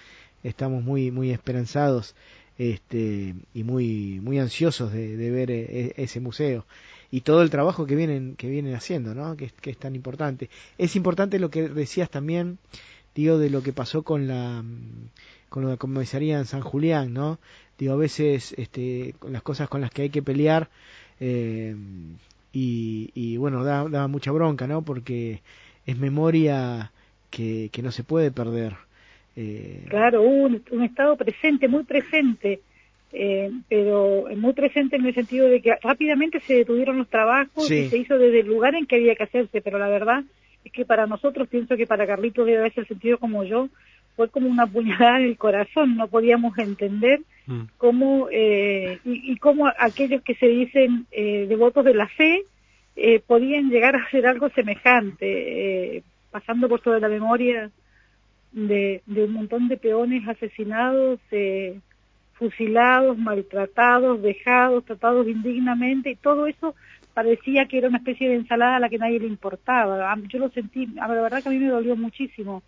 [0.43, 2.15] estamos muy muy esperanzados
[2.62, 6.67] este, y muy, muy ansiosos de, ver eh, e, ese museo
[7.10, 9.36] y todo el trabajo que vienen, que vienen haciendo, ¿no?
[9.36, 10.50] Que, que, es tan importante.
[10.78, 12.60] Es importante lo que decías también,
[13.15, 14.63] digo, de lo que pasó con la,
[15.50, 17.39] con la comisaría en San Julián, ¿no?
[17.80, 20.69] Digo, a veces, este, con las cosas con las que hay que pelear,
[21.19, 21.76] eh,
[22.53, 24.81] y, y, bueno, da, da mucha bronca, ¿no?
[24.81, 25.41] Porque
[25.85, 26.91] es memoria
[27.29, 28.73] que, que no se puede perder.
[29.35, 29.85] Eh...
[29.89, 32.59] Claro, un, un, estado presente, muy presente,
[33.13, 37.89] eh, pero muy presente en el sentido de que rápidamente se detuvieron los trabajos y
[37.89, 40.23] se hizo desde el lugar en que había que hacerse, pero la verdad
[40.63, 43.69] es que para nosotros, pienso que para Carlitos debe haberse sentido como yo,
[44.15, 47.62] fue como una puñalada en el corazón, no podíamos entender mm.
[47.78, 52.45] cómo, eh, y, y, cómo aquellos que se dicen eh, devotos de la fe
[52.95, 57.71] eh, podían llegar a hacer algo semejante, eh, pasando por toda la memoria
[58.52, 61.80] de, un montón de peones asesinados, eh,
[62.34, 66.76] fusilados, maltratados, dejados, tratados indignamente, y todo eso
[67.13, 70.15] parecía que era una especie de ensalada a la que nadie le importaba.
[70.28, 72.62] Yo lo sentí, la verdad que a mí me dolió muchísimo,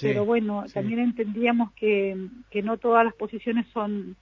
[0.00, 2.16] pero bueno, también entendíamos que,
[2.50, 4.16] que no todas las posiciones son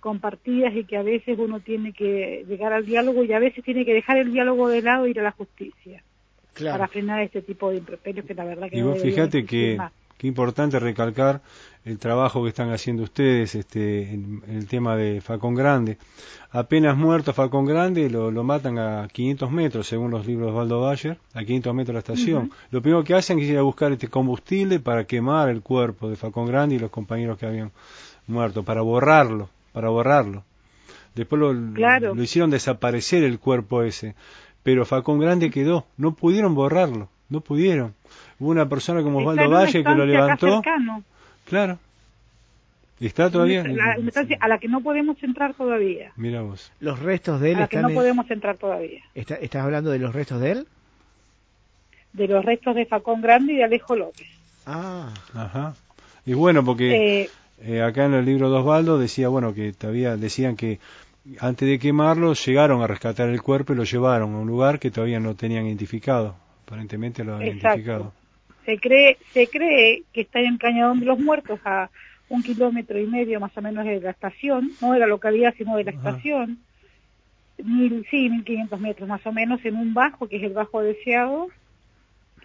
[0.00, 3.84] compartidas y que a veces uno tiene que llegar al diálogo y a veces tiene
[3.84, 6.02] que dejar el diálogo de lado e ir a la justicia
[6.54, 9.78] para frenar este tipo de improperios que la verdad que y vos fíjate que
[10.18, 11.42] Qué importante recalcar
[11.84, 15.96] el trabajo que están haciendo ustedes este, en, el tema de Facón Grande.
[16.50, 20.80] Apenas muerto Facón Grande, lo, lo, matan a 500 metros, según los libros de Osvaldo
[20.80, 22.50] Bayer, a 500 metros de la estación.
[22.72, 26.16] Lo primero que hacen es ir a buscar este combustible para quemar el cuerpo de
[26.16, 27.70] Facón Grande y los compañeros que habían
[28.26, 30.42] muerto, para borrarlo, para borrarlo.
[31.14, 34.16] Después lo, lo hicieron desaparecer el cuerpo ese,
[34.64, 37.94] pero Facón Grande quedó, no pudieron borrarlo, no pudieron.
[38.40, 40.62] Hubo una persona como Osvaldo Valle que lo levantó.
[41.44, 41.78] Claro.
[43.00, 43.64] ¿Y está todavía?
[43.64, 43.96] La,
[44.40, 46.12] a la que no podemos entrar todavía.
[46.16, 46.72] Mira vos.
[46.80, 49.02] Los restos de él a la que no podemos entrar todavía.
[49.14, 50.66] ¿Estás hablando de los restos de él?
[52.12, 54.26] De los restos de Facón Grande y de Alejo López.
[54.66, 55.12] Ah.
[55.34, 55.74] Ajá.
[56.26, 57.30] Y bueno, porque eh,
[57.62, 60.80] eh, acá en el libro de Osvaldo decía, bueno, que todavía decían que
[61.40, 64.90] antes de quemarlo llegaron a rescatar el cuerpo y lo llevaron a un lugar que
[64.90, 66.34] todavía no tenían identificado.
[66.66, 68.12] Aparentemente lo han identificado.
[68.68, 71.88] Se cree, se cree que está en Cañadón de los Muertos a
[72.28, 75.74] un kilómetro y medio más o menos de la estación, no de la localidad sino
[75.78, 76.58] de la estación,
[77.56, 80.82] mil, sí, mil quinientos metros más o menos en un bajo que es el bajo
[80.82, 81.48] deseado,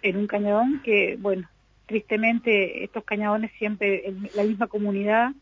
[0.00, 1.46] en un cañadón que, bueno,
[1.84, 5.32] tristemente estos cañadones siempre, en la misma comunidad,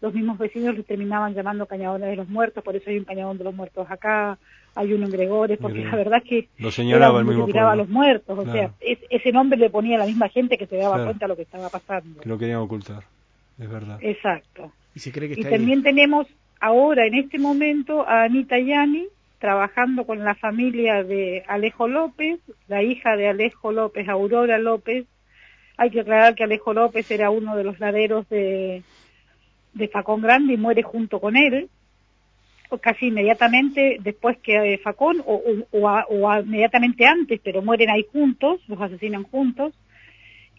[0.00, 3.38] los mismos vecinos los terminaban llamando cañadones de los muertos, por eso hay un cañadón
[3.38, 4.38] de los muertos acá,
[4.74, 7.88] hay uno en Gregores, porque la verdad que lo señalaba el mismo tiraba a los
[7.88, 11.26] muertos, o sea, ese nombre le ponía a la misma gente que se daba cuenta
[11.26, 12.20] de lo que estaba pasando.
[12.20, 13.04] Que lo querían ocultar,
[13.58, 13.98] es verdad.
[14.00, 14.72] Exacto.
[14.94, 16.26] Y, se cree que y también tenemos
[16.60, 19.08] ahora, en este momento, a Anita Yani,
[19.38, 25.06] trabajando con la familia de Alejo López, la hija de Alejo López, Aurora López.
[25.76, 28.82] Hay que aclarar que Alejo López era uno de los laderos de,
[29.74, 31.68] de Facón Grande y muere junto con él
[32.78, 39.24] casi inmediatamente después que Facón o, o, inmediatamente antes, pero mueren ahí juntos, los asesinan
[39.24, 39.74] juntos.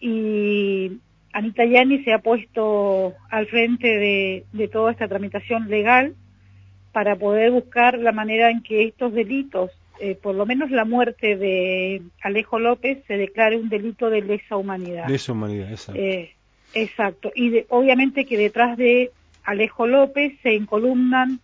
[0.00, 0.98] Y
[1.32, 6.14] Anita Yani se ha puesto al frente de, de toda esta tramitación legal
[6.94, 11.36] para poder buscar la manera en que estos delitos, eh, por lo menos la muerte
[11.36, 15.08] de Alejo López, se declare un delito de lesa humanidad.
[15.08, 16.00] Lesa humanidad, exacto.
[16.00, 16.30] Eh,
[16.72, 17.32] exacto.
[17.34, 19.10] Y obviamente que detrás de
[19.42, 21.40] Alejo López se incolumnan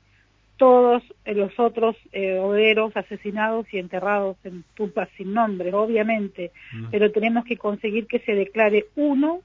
[0.60, 6.90] todos los otros eh, obreros asesinados y enterrados en tumbas sin nombre, obviamente, mm.
[6.90, 9.40] pero tenemos que conseguir que se declare uno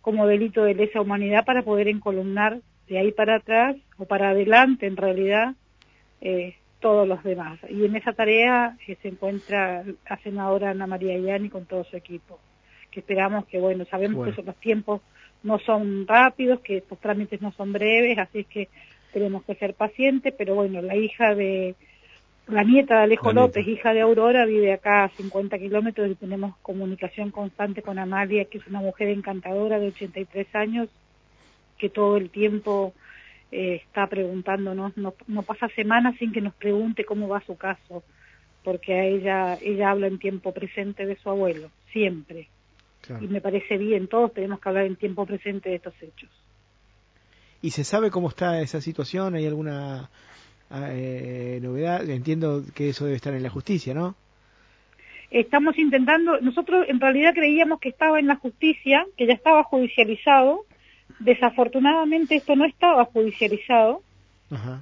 [0.00, 2.58] como delito de lesa humanidad para poder encolumnar
[2.88, 5.54] de ahí para atrás o para adelante en realidad
[6.20, 7.60] eh, todos los demás.
[7.68, 11.96] Y en esa tarea eh, se encuentra la senadora Ana María Yani con todo su
[11.96, 12.40] equipo,
[12.90, 15.00] que esperamos que, bueno, sabemos que los tiempos
[15.44, 18.68] no son rápidos, que estos trámites no son breves, así que
[19.12, 21.74] tenemos que ser pacientes, pero bueno, la hija de,
[22.50, 26.56] la nieta de Alejo López, hija de Aurora, vive acá a 50 kilómetros y tenemos
[26.62, 30.88] comunicación constante con Amalia, que es una mujer encantadora de 83 años,
[31.78, 32.92] que todo el tiempo
[33.52, 38.02] eh, está preguntándonos, no, no pasa semana sin que nos pregunte cómo va su caso,
[38.64, 42.48] porque a ella, ella habla en tiempo presente de su abuelo, siempre.
[43.20, 46.28] Y me parece bien, todos tenemos que hablar en tiempo presente de estos hechos.
[47.62, 49.34] ¿Y se sabe cómo está esa situación?
[49.34, 50.10] ¿Hay alguna
[50.70, 52.08] eh, novedad?
[52.08, 54.14] Entiendo que eso debe estar en la justicia, ¿no?
[55.30, 60.64] Estamos intentando, nosotros en realidad creíamos que estaba en la justicia, que ya estaba judicializado,
[61.20, 64.02] Desafortunadamente esto no estaba judicializado.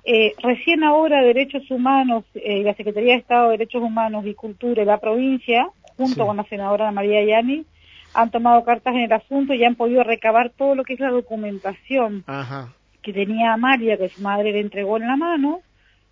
[0.05, 4.83] Eh, recién ahora Derechos Humanos, eh, la Secretaría de Estado de Derechos Humanos y Cultura
[4.83, 7.67] y la provincia, junto con la senadora María Yani,
[8.15, 11.11] han tomado cartas en el asunto y han podido recabar todo lo que es la
[11.11, 12.25] documentación
[13.03, 15.61] que tenía María, que su madre le entregó en la mano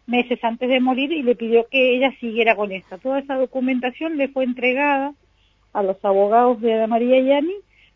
[0.07, 2.99] meses antes de morir y le pidió que ella siguiera con esta.
[2.99, 5.13] Toda esa documentación le fue entregada
[5.73, 7.55] a los abogados de María Yani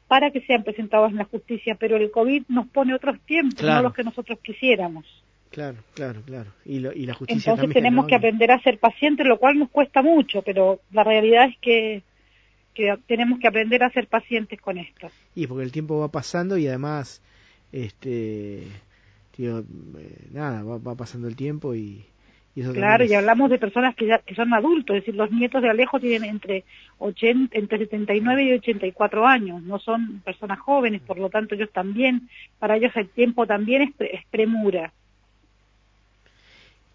[0.08, 3.82] para que sean presentados en la justicia, pero el COVID nos pone otros tiempos, no
[3.82, 5.06] los que nosotros quisiéramos.
[5.50, 6.50] Claro, claro, claro.
[6.64, 10.42] Y, la justicia Entonces tenemos que aprender a ser pacientes, lo cual nos cuesta mucho,
[10.42, 12.02] pero la realidad es que,
[12.74, 15.10] que tenemos que aprender a ser pacientes con esto.
[15.34, 17.22] Y porque el tiempo va pasando y además,
[17.72, 18.64] este,
[19.36, 22.04] tío, eh, nada, va pasando el tiempo y,
[22.72, 25.70] claro, y hablamos de personas que, ya, que son adultos, es decir, los nietos de
[25.70, 26.64] Alejo tienen entre,
[26.98, 32.28] 80, entre 79 y 84 años, no son personas jóvenes, por lo tanto ellos también,
[32.58, 34.92] para ellos el tiempo también es, premura.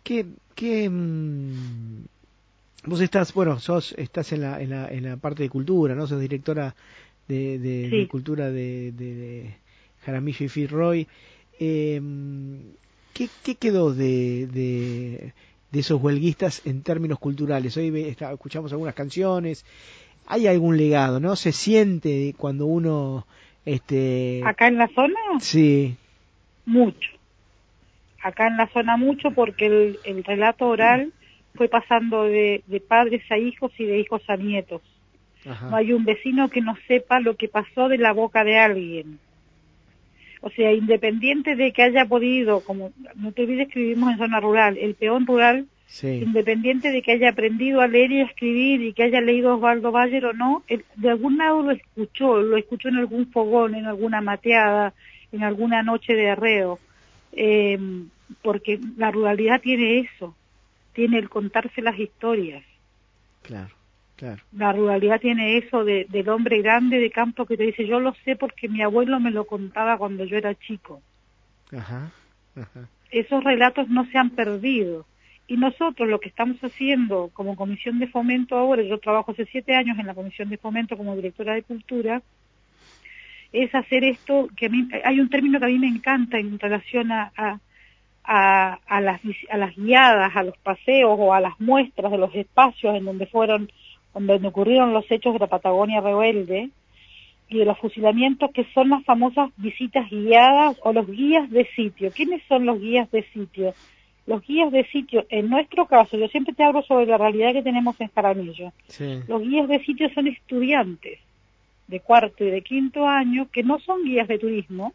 [0.03, 2.05] ¿Qué, qué, mm,
[2.85, 6.07] vos estás, bueno, sos, estás en la, en la, en la parte de cultura, ¿no?
[6.07, 6.75] Sos directora
[7.27, 9.55] de, de, cultura de, de,
[10.05, 11.07] Jaramillo y Firroy.
[11.59, 12.01] Eh,
[13.13, 15.33] ¿qué, ¿Qué quedó de, de
[15.75, 17.75] de esos huelguistas en términos culturales.
[17.75, 19.65] Hoy escuchamos algunas canciones,
[20.25, 21.35] hay algún legado, ¿no?
[21.35, 23.27] Se siente cuando uno...
[23.65, 24.41] Este...
[24.45, 25.19] ¿Acá en la zona?
[25.41, 25.97] Sí.
[26.65, 27.09] Mucho.
[28.23, 31.11] Acá en la zona mucho porque el, relato oral
[31.55, 34.81] fue pasando de, padres a hijos y de hijos a nietos.
[35.45, 39.19] No hay un vecino que no sepa lo que pasó de la boca de alguien.
[40.41, 44.39] O sea, independiente de que haya podido, como no te olvides que vivimos en zona
[44.39, 45.67] rural, el peón rural,
[46.03, 49.91] independiente de que haya aprendido a leer y a escribir y que haya leído Osvaldo
[49.91, 54.21] Bayer o no, de algún lado lo escuchó, lo escuchó en algún fogón, en alguna
[54.21, 54.93] mateada,
[55.31, 56.79] en alguna noche de arreo,
[57.33, 57.79] eh,
[58.41, 60.35] porque la ruralidad tiene eso,
[60.95, 62.63] tiene el contarse las historias.
[63.43, 63.69] Claro.
[64.53, 68.15] La ruralidad tiene eso de, del hombre grande de campo que te dice, yo lo
[68.23, 71.01] sé porque mi abuelo me lo contaba cuando yo era chico.
[73.12, 75.05] Esos relatos no se han perdido.
[75.47, 79.75] Y nosotros lo que estamos haciendo como comisión de fomento ahora, yo trabajo hace siete
[79.75, 82.21] años en la comisión de fomento como directora de cultura,
[83.51, 86.58] es hacer esto, que a mí, hay un término que a mí me encanta en
[86.58, 87.60] relación a, a,
[88.27, 92.95] a, las, a las guiadas, a los paseos o a las muestras de los espacios
[92.95, 93.69] en donde fueron
[94.13, 96.69] donde ocurrieron los hechos de la Patagonia rebelde
[97.49, 102.11] y de los fusilamientos que son las famosas visitas guiadas o los guías de sitio.
[102.11, 103.73] ¿Quiénes son los guías de sitio?
[104.25, 107.61] Los guías de sitio, en nuestro caso, yo siempre te hablo sobre la realidad que
[107.61, 108.71] tenemos en Jaramillo.
[109.27, 111.19] Los guías de sitio son estudiantes
[111.88, 114.93] de cuarto y de quinto año que no son guías de turismo,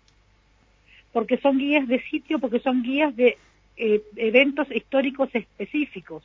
[1.12, 3.36] porque son guías de sitio, porque son guías de
[3.76, 6.22] eh, eventos históricos específicos.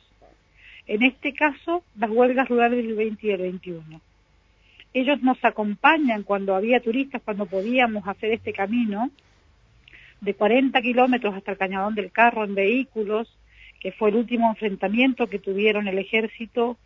[0.86, 4.00] En este caso, las huelgas rurales del 20 y el 21.
[4.94, 9.10] Ellos nos acompañan cuando había turistas, cuando podíamos hacer este camino
[10.20, 13.28] de 40 kilómetros hasta el Cañadón del Carro en vehículos,
[13.80, 16.78] que fue el último enfrentamiento que tuvieron el ejército,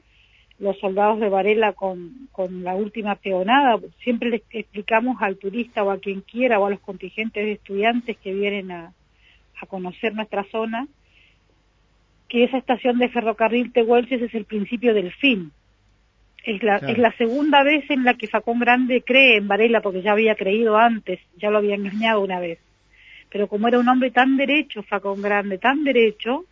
[0.61, 3.81] los soldados de Varela con, con la última peonada.
[4.05, 8.19] Siempre les explicamos al turista o a quien quiera o a los contingentes de estudiantes
[8.19, 8.93] que vienen a,
[9.61, 10.87] a conocer nuestra zona,
[12.29, 15.51] que esa estación de ferrocarril Tehuelches es el principio del fin.
[16.45, 20.03] Es la, es la segunda vez en la que Facón Grande cree en Varela, porque
[20.03, 22.59] ya había creído antes, ya lo había engañado una vez.
[23.31, 26.45] Pero como era un hombre tan derecho, Facón Grande, tan derecho,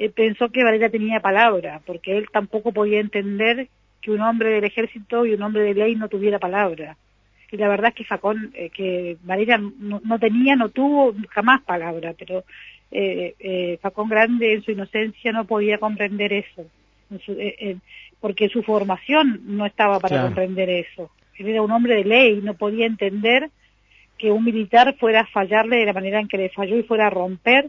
[0.00, 3.68] eh, pensó que Varela tenía palabra, porque él tampoco podía entender
[4.00, 6.96] que un hombre del ejército y un hombre de ley no tuviera palabra.
[7.52, 12.14] y la verdad es que Facón, eh, que Marina no, tenía, no tuvo jamás palabra,
[12.18, 12.44] pero
[12.90, 16.64] eh, eh, Facón Grande en su inocencia no podía comprender eso,
[18.20, 21.10] porque su formación no estaba para comprender eso.
[21.36, 23.50] Él era un hombre de ley, no podía entender
[24.16, 27.08] que un militar fuera a fallarle de la manera en que le falló y fuera
[27.08, 27.68] a romper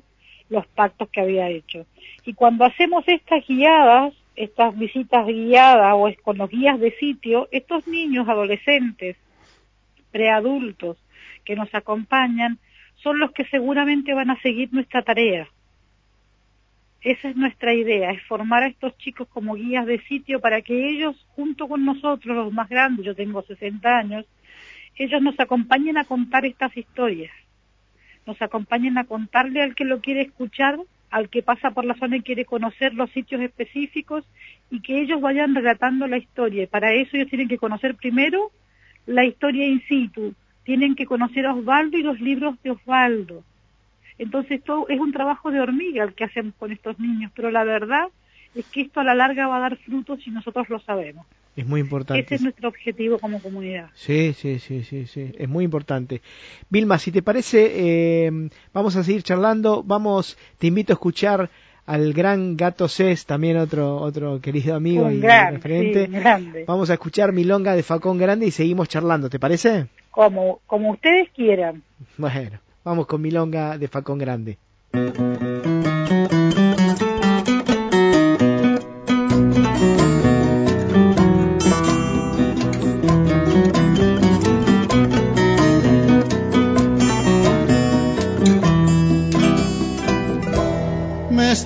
[0.51, 1.85] los pactos que había hecho.
[2.25, 7.87] Y cuando hacemos estas guiadas, estas visitas guiadas o con los guías de sitio, estos
[7.87, 9.15] niños adolescentes,
[10.11, 10.97] preadultos
[11.45, 12.59] que nos acompañan,
[12.95, 15.47] son los que seguramente van a seguir nuestra tarea.
[16.99, 20.89] Esa es nuestra idea, es formar a estos chicos como guías de sitio para que
[20.89, 24.25] ellos, junto con nosotros, los más grandes, yo tengo 60 años,
[24.97, 27.31] ellos nos acompañen a contar estas historias,
[28.31, 30.79] nos acompañen a contarle al que lo quiere escuchar
[31.09, 34.23] al que pasa por la zona y quiere conocer los sitios específicos
[34.69, 36.67] y que ellos vayan relatando la historia.
[36.67, 38.51] Para eso ellos tienen que conocer primero
[39.05, 43.43] la historia in situ, tienen que conocer a Osvaldo y los libros de Osvaldo.
[44.17, 47.65] Entonces todo es un trabajo de hormiga el que hacemos con estos niños, pero la
[47.65, 48.07] verdad
[48.55, 51.25] es que esto a la larga va a dar frutos y nosotros lo sabemos.
[51.55, 52.23] Es muy importante.
[52.23, 53.89] Ese es nuestro objetivo como comunidad.
[53.93, 55.31] Sí, sí, sí, sí, sí.
[55.37, 56.21] Es muy importante.
[56.69, 59.83] Vilma, si te parece, eh, vamos a seguir charlando.
[59.83, 61.49] Vamos, te invito a escuchar
[61.85, 66.09] al gran Gato Cés, también otro otro querido amigo y referente.
[66.65, 69.87] Vamos a escuchar Milonga de Facón Grande y seguimos charlando, ¿te parece?
[70.09, 71.83] Como, como ustedes quieran.
[72.17, 74.57] Bueno, vamos con Milonga de Facón Grande.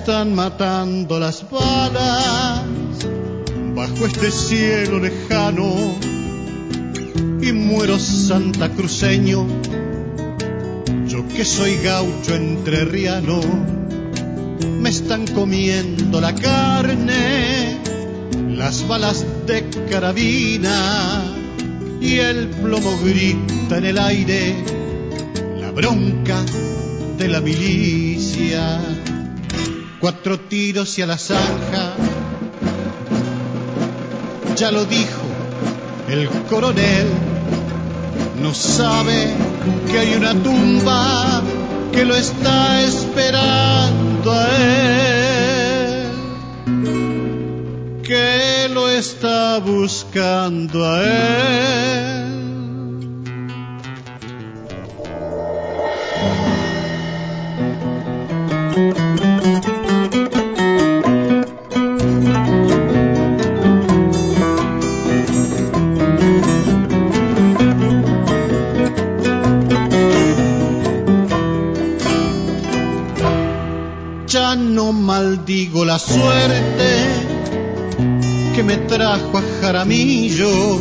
[0.06, 2.62] Están matando las balas
[3.74, 5.98] bajo este cielo lejano.
[7.42, 9.44] Y muero santacruceño,
[11.08, 13.40] yo que soy gaucho entrerriano,
[14.80, 17.76] me están comiendo la carne,
[18.50, 21.24] las balas de carabina.
[22.00, 24.54] Y el plomo grita en el aire,
[25.60, 26.44] la bronca
[27.18, 28.80] de la milicia
[30.00, 31.94] cuatro tiros y a la zanja.
[34.56, 35.22] Ya lo dijo
[36.08, 37.08] el coronel,
[38.40, 39.28] no sabe
[39.90, 41.42] que hay una tumba
[41.92, 46.08] que lo está esperando a él,
[48.02, 52.15] que lo está buscando a él.
[75.26, 76.88] Maldigo la suerte
[78.54, 80.78] que me trajo a Jaramillo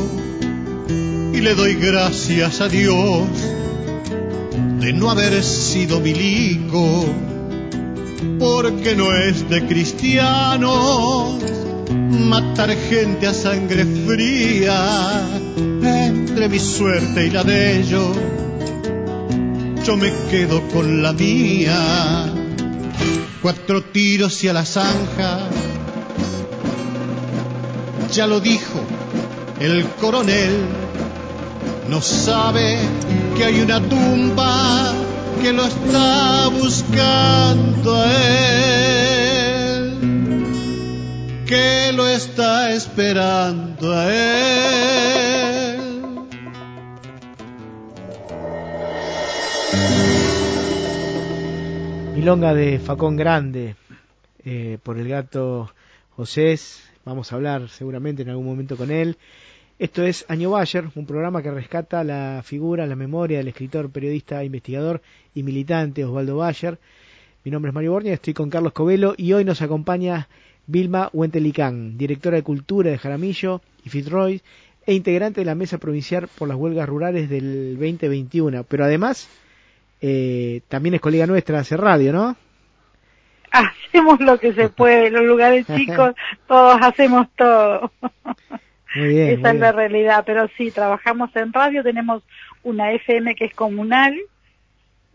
[1.34, 3.28] y le doy gracias a Dios
[4.82, 7.06] de no haber sido milico,
[8.38, 11.42] porque no es de cristianos
[12.12, 15.28] matar gente a sangre fría
[15.58, 18.16] entre mi suerte y la de ellos.
[19.84, 22.35] Yo me quedo con la mía
[23.46, 25.38] cuatro tiros y a la zanja.
[28.12, 28.80] Ya lo dijo
[29.60, 30.66] el coronel,
[31.88, 32.80] no sabe
[33.38, 34.92] que hay una tumba
[35.44, 38.12] que lo está buscando a
[39.76, 39.94] él,
[41.46, 44.56] que lo está esperando a él.
[52.26, 53.76] Milonga de Facón Grande
[54.44, 55.72] eh, por el gato
[56.10, 56.58] José.
[57.06, 59.16] Vamos a hablar seguramente en algún momento con él.
[59.78, 64.44] Esto es Año Bayer, un programa que rescata la figura, la memoria del escritor, periodista,
[64.44, 65.04] investigador
[65.36, 66.80] y militante Osvaldo Bayer.
[67.44, 70.28] Mi nombre es Mario Bornia, estoy con Carlos Covelo y hoy nos acompaña
[70.66, 74.42] Vilma Huentelicán, directora de Cultura de Jaramillo y Fitzroy
[74.88, 78.64] e integrante de la Mesa Provincial por las Huelgas Rurales del 2021.
[78.64, 79.30] Pero además
[80.02, 82.36] eh, también es colega nuestra, hace radio, ¿no?
[83.52, 86.14] Hacemos lo que se puede, en los lugares chicos
[86.48, 87.92] todos hacemos todo.
[88.96, 92.24] Muy bien, Esa es la realidad, pero sí, trabajamos en radio, tenemos
[92.64, 94.18] una FM que es comunal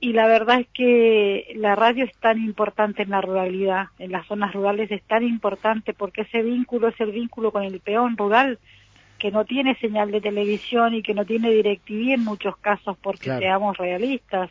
[0.01, 4.27] y la verdad es que la radio es tan importante en la ruralidad, en las
[4.27, 8.59] zonas rurales es tan importante porque ese vínculo es el vínculo con el peón rural
[9.19, 13.25] que no tiene señal de televisión y que no tiene DirecTV en muchos casos, porque
[13.25, 13.41] Claro.
[13.41, 14.51] seamos realistas,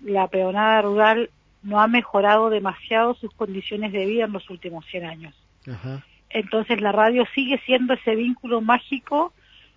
[0.00, 1.30] la peonada rural
[1.62, 5.34] no ha mejorado demasiado sus condiciones de vida en los últimos 100 años.
[5.70, 6.04] Ajá.
[6.30, 9.32] Entonces la radio sigue siendo ese vínculo mágico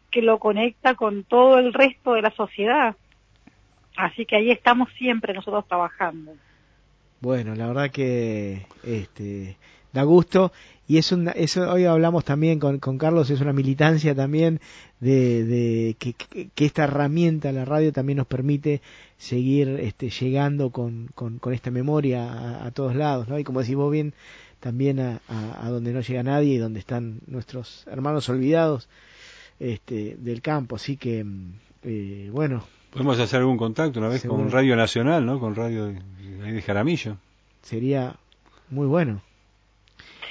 [0.10, 2.96] que lo conecta con todo el resto de la sociedad.
[3.96, 6.34] Así que ahí estamos siempre nosotros trabajando.
[7.22, 9.58] Bueno, la verdad que este
[9.94, 10.52] da gusto
[10.88, 14.60] y es un, eso hoy hablamos también con, con Carlos es una militancia también
[15.00, 18.82] de, de que, esta herramienta la radio también nos permite
[19.18, 23.62] seguir este llegando con, con, con esta memoria a, a todos lados no y como
[23.62, 24.14] decís vos bien
[24.60, 28.90] también a, a, a donde no llega nadie y donde están nuestros hermanos olvidados
[29.60, 31.26] este del campo así que
[31.84, 34.44] eh, bueno Podemos hacer algún contacto una vez Seguro.
[34.44, 35.40] con Radio Nacional, ¿no?
[35.40, 37.16] Con Radio de Jaramillo.
[37.62, 38.18] sería
[38.70, 39.22] muy bueno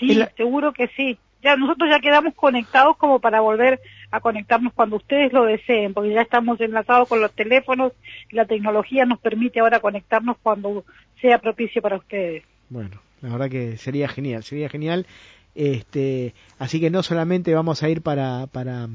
[0.00, 1.18] Sí, la- seguro que sí.
[1.42, 3.80] Ya nosotros ya quedamos conectados como para volver
[4.10, 7.92] a conectarnos cuando ustedes lo deseen, porque ya estamos enlazados con los teléfonos
[8.30, 10.84] y la tecnología nos permite ahora conectarnos cuando
[11.20, 12.42] sea propicio para ustedes.
[12.68, 15.06] Bueno, la verdad que sería genial, sería genial.
[15.54, 18.86] Este, así que no solamente vamos a ir para para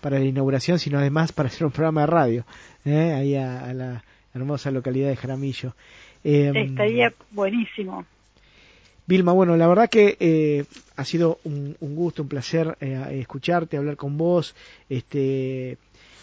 [0.00, 2.46] para la inauguración, sino además para hacer un programa de radio,
[2.84, 3.12] ¿eh?
[3.12, 5.74] ahí a, a la hermosa localidad de Jaramillo.
[6.24, 8.04] Eh, Estaría buenísimo.
[9.06, 10.64] Vilma, bueno, la verdad que eh,
[10.96, 14.54] ha sido un, un gusto, un placer eh, escucharte, hablar con vos,
[14.88, 15.78] este,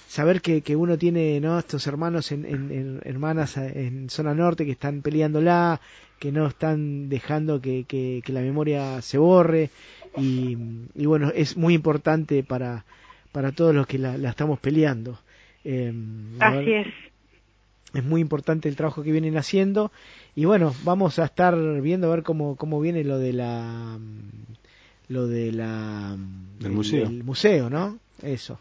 [0.07, 1.57] saber que, que uno tiene ¿no?
[1.59, 5.79] estos hermanos, en, en- en- hermanas en zona norte que están peleándola,
[6.19, 9.69] que no están dejando que, que- que la memoria se borre
[10.17, 10.57] y,
[10.95, 12.84] y bueno, es muy importante para,
[13.31, 15.19] para todos los que la, la estamos peleando.
[15.63, 15.93] Eh,
[16.41, 16.88] Así es.
[17.93, 19.91] es muy importante el trabajo que vienen haciendo
[20.36, 23.97] y bueno vamos a estar viendo a ver cómo cómo viene lo de la
[25.09, 26.15] lo de la
[26.59, 27.05] Del el- museo.
[27.07, 28.59] el museo no eso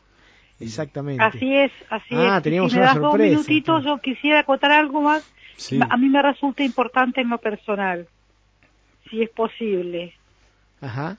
[0.60, 2.42] exactamente Así es, así Ah, es.
[2.44, 5.24] Teníamos si me una das dos sorpresa, minutitos, yo quisiera acotar algo más.
[5.56, 5.78] Sí.
[5.88, 8.06] A mí me resulta importante en lo personal,
[9.10, 10.14] si es posible.
[10.80, 11.16] ajá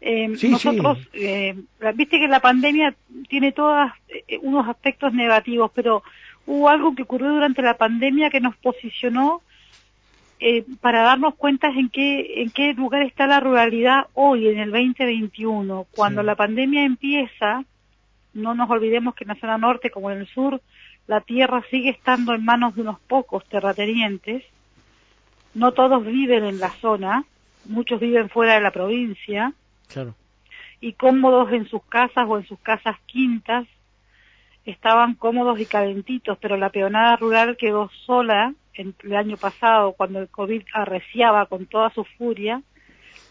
[0.00, 1.20] Eh, Sí, nosotros, sí.
[1.24, 1.56] eh,
[1.94, 2.94] viste que la pandemia
[3.28, 3.90] tiene todos
[4.42, 6.02] unos aspectos negativos, pero
[6.48, 9.42] hubo algo que ocurrió durante la pandemia que nos posicionó
[10.40, 14.70] eh, para darnos cuenta en qué, en qué lugar está la ruralidad hoy, en el
[14.70, 15.86] 2021.
[15.90, 16.26] Cuando Sí.
[16.26, 17.64] la pandemia empieza,
[18.32, 20.60] no nos olvidemos que en la zona norte como en el sur,
[21.06, 24.42] la tierra sigue estando en manos de unos pocos terratenientes.
[25.54, 27.24] No todos viven en la zona,
[27.66, 29.52] muchos viven fuera de la provincia
[29.88, 30.14] claro
[30.80, 33.66] y cómodos en sus casas o en sus casas quintas,
[34.70, 40.20] estaban cómodos y calentitos, pero la peonada rural quedó sola en el año pasado, cuando
[40.20, 42.62] el COVID arreciaba con toda su furia,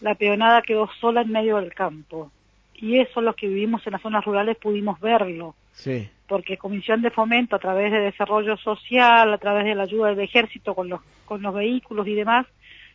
[0.00, 2.30] la peonada quedó sola en medio del campo.
[2.74, 7.10] Y eso los que vivimos en las zonas rurales pudimos verlo, sí porque Comisión de
[7.10, 11.00] Fomento, a través de Desarrollo Social, a través de la ayuda del Ejército con los,
[11.24, 12.46] con los vehículos y demás,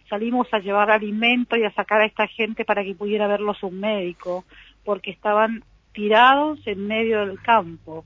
[0.08, 3.80] salimos a llevar alimento y a sacar a esta gente para que pudiera verlos un
[3.80, 4.46] médico,
[4.86, 5.64] porque estaban
[5.94, 8.06] tirados en medio del campo.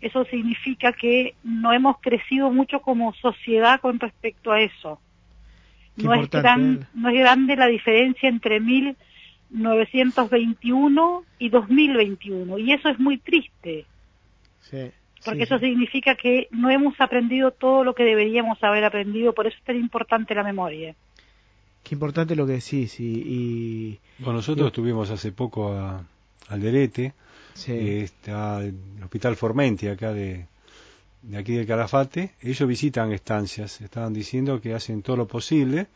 [0.00, 5.00] Eso significa que no hemos crecido mucho como sociedad con respecto a eso.
[5.96, 12.88] Qué No es, gran, no es grande la diferencia entre 1921 y 2021, y eso
[12.88, 13.86] es muy triste
[14.60, 14.92] sí
[15.24, 15.66] porque sí, eso sí.
[15.66, 19.76] significa que no hemos aprendido todo lo que deberíamos haber aprendido, por eso es tan
[19.76, 20.94] importante la memoria.
[21.82, 26.04] qué importante lo que decís y, y Bueno, nosotros estuvimos hace poco a
[26.48, 27.14] Alderete,
[27.58, 30.46] sí está el Hospital Formenti acá de,
[31.22, 32.32] de aquí del Calafate.
[32.42, 35.86] Ellos visitan estancias, estaban diciendo que hacen todo lo posible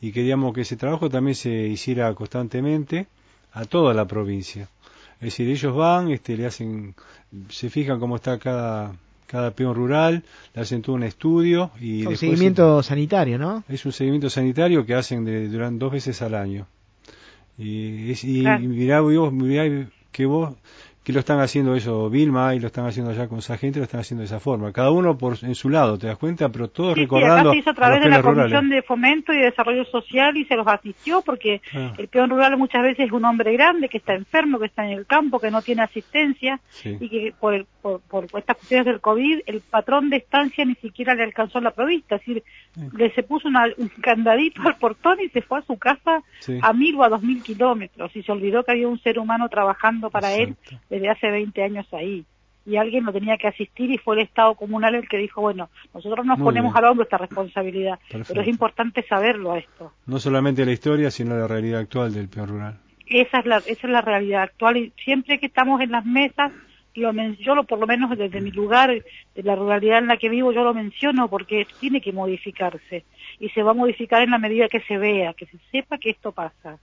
[0.00, 3.06] y queríamos que ese trabajo también se hiciera constantemente
[3.52, 4.68] a toda la provincia.
[5.20, 6.94] Es decir, ellos van, este, le hacen,
[7.48, 8.92] se fijan cómo está cada,
[9.26, 10.24] cada peón rural,
[10.54, 14.84] le hacen todo un estudio y un después- seguimiento sanitario no es un seguimiento sanitario
[14.84, 16.66] que hacen de, durante dos veces al año.
[17.58, 18.60] Y, es- y Claro.
[18.64, 20.54] mirá vos, mirá que vos,
[21.04, 23.84] que lo están haciendo eso Vilma y lo están haciendo allá con esa gente, lo
[23.84, 24.72] están haciendo de esa forma.
[24.72, 26.48] Cada uno por en su lado, ¿te das cuenta?
[26.50, 28.70] Pero todos Sí, sí, recordando se hizo a través de la Comisión rurales.
[28.70, 32.82] de Fomento y Desarrollo Social y se los asistió porque Ah, el peón rural muchas
[32.82, 35.60] veces es un hombre grande que está enfermo, que está en el campo, que no
[35.62, 36.96] tiene asistencia sí.
[37.00, 40.74] y que por, el- por, por estas cuestiones del COVID el patrón de estancia ni
[40.76, 42.42] siquiera le alcanzó la provista, es decir,
[42.74, 42.80] Sí.
[42.96, 46.58] le se puso una- un candadito al portón y se fue a su casa Sí.
[46.62, 49.48] a mil o a dos mil kilómetros y se olvidó que había un ser humano
[49.50, 50.56] trabajando para él.
[50.92, 52.26] Desde hace 20 años ahí.
[52.66, 55.70] Y alguien lo tenía que asistir y fue el Estado comunal el que dijo, bueno,
[55.94, 56.84] nosotros nos Muy ponemos bien.
[56.84, 58.26] al hombro esta responsabilidad, Perfecto.
[58.28, 59.92] pero es importante saberlo a esto.
[60.06, 62.78] No solamente la historia, sino la realidad actual del peón rural.
[63.06, 66.52] Esa es la, esa es la realidad actual y siempre que estamos en las mesas,
[66.94, 70.28] lo yo lo, por lo menos desde mi lugar, de la ruralidad en la que
[70.28, 73.04] vivo, yo lo menciono porque tiene que modificarse
[73.40, 76.10] y se va a modificar en la medida que se vea, que se sepa que
[76.10, 76.78] esto pasa.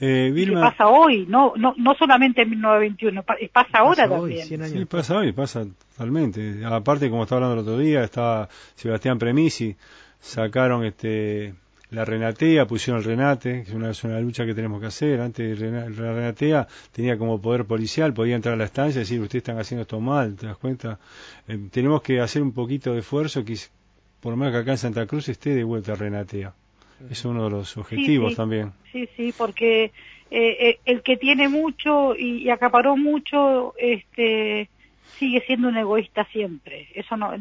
[0.00, 0.60] Eh, Vilma...
[0.60, 3.22] Que pasa hoy, no, no, no solamente en 1921,
[3.52, 4.46] pasa ahora también.
[4.46, 6.64] sí, pasa hoy, pasa totalmente.
[6.64, 9.76] Aparte, como estaba hablando el otro día, estaba Sebastián Premisi,
[10.20, 11.54] sacaron este
[11.94, 15.20] la Renatea, pusieron el Renate, que es una, es una lucha que tenemos que hacer.
[15.20, 19.42] Antes la Renatea tenía como poder policial, podía entrar a la estancia y decir, ustedes
[19.42, 20.98] están haciendo esto mal, ¿te das cuenta?
[21.46, 23.56] Eh, tenemos que hacer un poquito de esfuerzo, que
[24.20, 26.52] por lo menos que acá en Santa Cruz esté de vuelta Renatea.
[27.10, 28.72] Es uno de los objetivos también.
[28.92, 29.90] Sí, sí, porque eh,
[30.30, 34.68] eh, el que tiene mucho y, acaparó mucho, este
[35.18, 36.88] sigue siendo un egoísta siempre.
[36.94, 37.32] Eso no,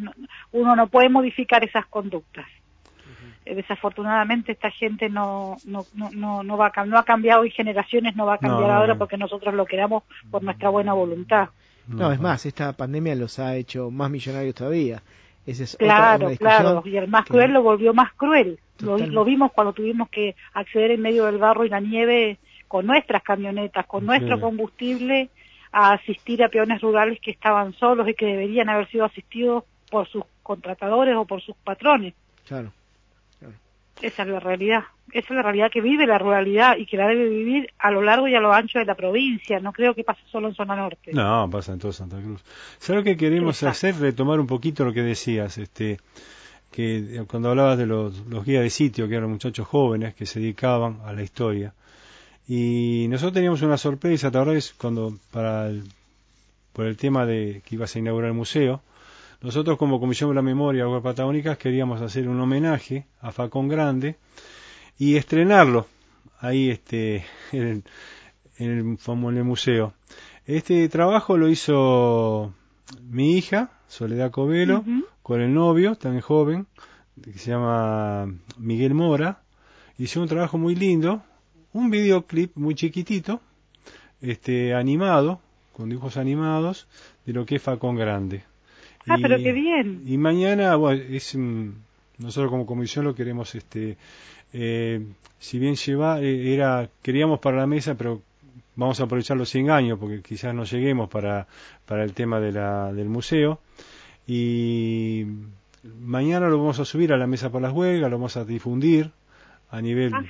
[0.51, 2.45] uno no puede modificar esas conductas.
[3.45, 8.16] Eh, desafortunadamente esta gente no no no no va a, no ha cambiado y generaciones
[8.16, 11.49] no va a cambiar ahora porque nosotros lo queramos por nuestra buena voluntad.
[11.88, 15.01] No, es más, esta pandemia los ha hecho más millonarios todavía.
[15.45, 18.59] Es claro, claro, y el más cruel lo volvió más cruel.
[18.79, 22.37] Lo, vimos cuando tuvimos que acceder en medio del barro y la nieve
[22.67, 25.29] con nuestras camionetas, con nuestro combustible,
[25.71, 30.07] a asistir a peones rurales que estaban solos y que deberían haber sido asistidos por
[30.07, 32.13] sus contratadores o por sus patrones.
[32.47, 32.71] Claro.
[34.01, 34.83] Esa es la realidad.
[35.11, 38.01] Esa es la realidad que vive la ruralidad y que la debe vivir a lo
[38.01, 39.59] largo y a lo ancho de la provincia.
[39.59, 41.11] No creo que pase solo en zona norte.
[41.13, 42.43] No, pasa en toda Santa Cruz.
[42.79, 43.95] ¿Sabes lo que queremos hacer?
[43.95, 45.57] Retomar un poquito lo que decías.
[45.57, 45.99] Este,
[46.71, 50.39] que cuando hablabas de los, los guías de sitio, que eran muchachos jóvenes que se
[50.39, 51.73] dedicaban a la historia.
[52.47, 54.73] Y nosotros teníamos una sorpresa, ¿te acordás?
[54.77, 55.71] Cuando, para
[56.73, 58.81] por el tema de que ibas a inaugurar el museo,
[59.43, 64.15] nosotros como Comisión de la Memoria Aguas Patagónicas queríamos hacer un homenaje a Facón Grande
[64.97, 65.85] y estrenarlo
[66.39, 67.83] ahí este, en, el,
[68.57, 68.97] en
[69.37, 69.93] el museo.
[70.45, 72.53] Este trabajo lo hizo
[73.01, 74.85] mi hija, Soledad Covelo,
[75.21, 76.67] con el novio, tan joven,
[77.21, 79.41] que se llama Miguel Mora.
[79.97, 81.21] Hizo un trabajo muy lindo,
[81.73, 83.41] un videoclip muy chiquitito,
[84.21, 85.41] este, animado,
[85.73, 86.87] con dibujos animados,
[87.25, 88.53] de lo que es Facón Grande.
[89.08, 90.04] Ah, pero qué bien.
[90.06, 93.97] Y mañana, bueno, es, nosotros como comisión lo queremos, este,
[94.54, 95.06] eh,
[95.39, 98.22] si bien lleva, eh, era, queríamos para la mesa, pero
[98.76, 101.47] vamos a aprovechar los 100 años porque quizás no lleguemos para,
[101.86, 103.60] para el tema de la, del museo.
[104.26, 105.26] Y
[105.99, 109.12] mañana lo vamos a subir a la mesa por las huelgas, lo vamos a difundir
[109.70, 110.22] a nivel ah,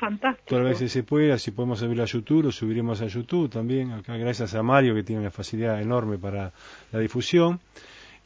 [0.45, 3.91] todas las veces se pueda, si podemos subirlo a YouTube, lo subiremos a YouTube también,
[3.91, 6.53] acá gracias a Mario que tiene una facilidad enorme para
[6.93, 7.59] la difusión.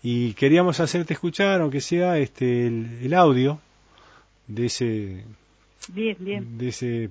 [0.04, 3.60] Y queríamos hacerte escuchar, aunque sea este el, audio
[4.48, 5.24] de ese
[5.90, 6.58] bien, bien.
[6.58, 7.10] de ese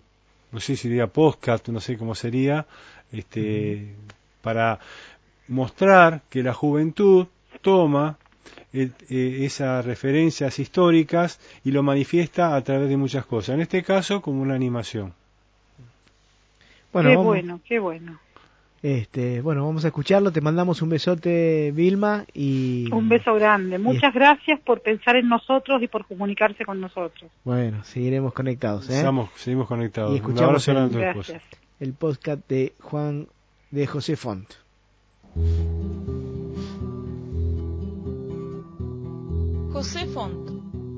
[0.52, 2.66] no sé si sería podcast, no sé cómo sería,
[3.12, 3.94] este
[4.40, 4.78] para
[5.48, 7.26] mostrar que la juventud
[7.60, 8.16] toma
[8.72, 13.54] eh, esas referencias históricas y lo manifiesta a través de muchas cosas.
[13.54, 15.14] En este caso, como una animación.
[16.92, 18.18] Bueno, qué bueno, qué bueno.
[18.82, 20.30] Este, bueno, vamos a escucharlo.
[20.30, 22.24] Te mandamos un besote, Vilma.
[22.34, 23.78] y Un beso grande.
[23.78, 27.30] Muchas gracias por pensar en nosotros y por comunicarse con nosotros.
[27.44, 28.88] Bueno, seguiremos conectados.
[28.90, 29.04] ¿eh?
[29.34, 30.12] seguimos conectados.
[30.12, 31.40] Y escuchamos el,
[31.80, 33.26] el podcast de Juan
[33.70, 34.48] de José Font.
[39.72, 40.50] José Font,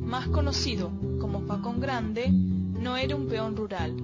[0.05, 3.97] más conocido como Facón Grande, no era un peón rural.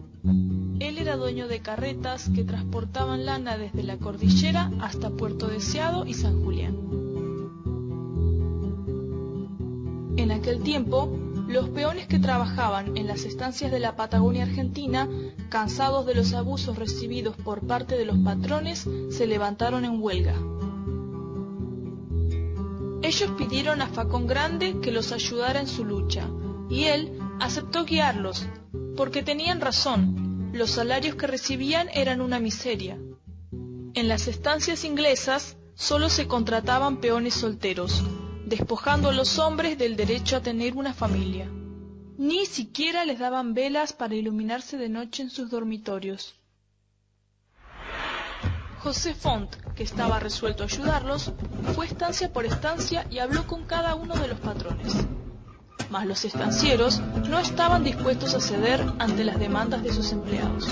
[0.81, 6.15] Él era dueño de carretas que transportaban lana desde la cordillera hasta Puerto Deseado y
[6.15, 6.77] San Julián.
[10.17, 11.17] En aquel tiempo,
[11.49, 15.09] los peones que trabajaban en las estancias de la Patagonia Argentina,
[15.49, 20.35] cansados de los abusos recibidos por parte de los patrones, se levantaron en huelga.
[23.03, 26.27] Ellos pidieron a Facón Grande que los ayudara en su lucha,
[26.71, 28.47] y él aceptó guiarlos,
[28.97, 30.24] porque tenían razón,
[30.55, 32.97] los salarios que recibían eran una miseria.
[33.95, 38.05] En las estancias inglesas solo se contrataban peones solteros,
[38.47, 41.51] despojando a los hombres del derecho a tener una familia.
[42.17, 46.37] Ni siquiera les daban velas para iluminarse de noche en sus dormitorios.
[48.79, 51.33] José Font, que estaba resuelto a ayudarlos,
[51.75, 54.95] fue estancia por estancia y habló con cada uno de los patrones.
[55.91, 60.69] Mas los estancieros no estaban dispuestos a ceder ante las demandas de sus empleados.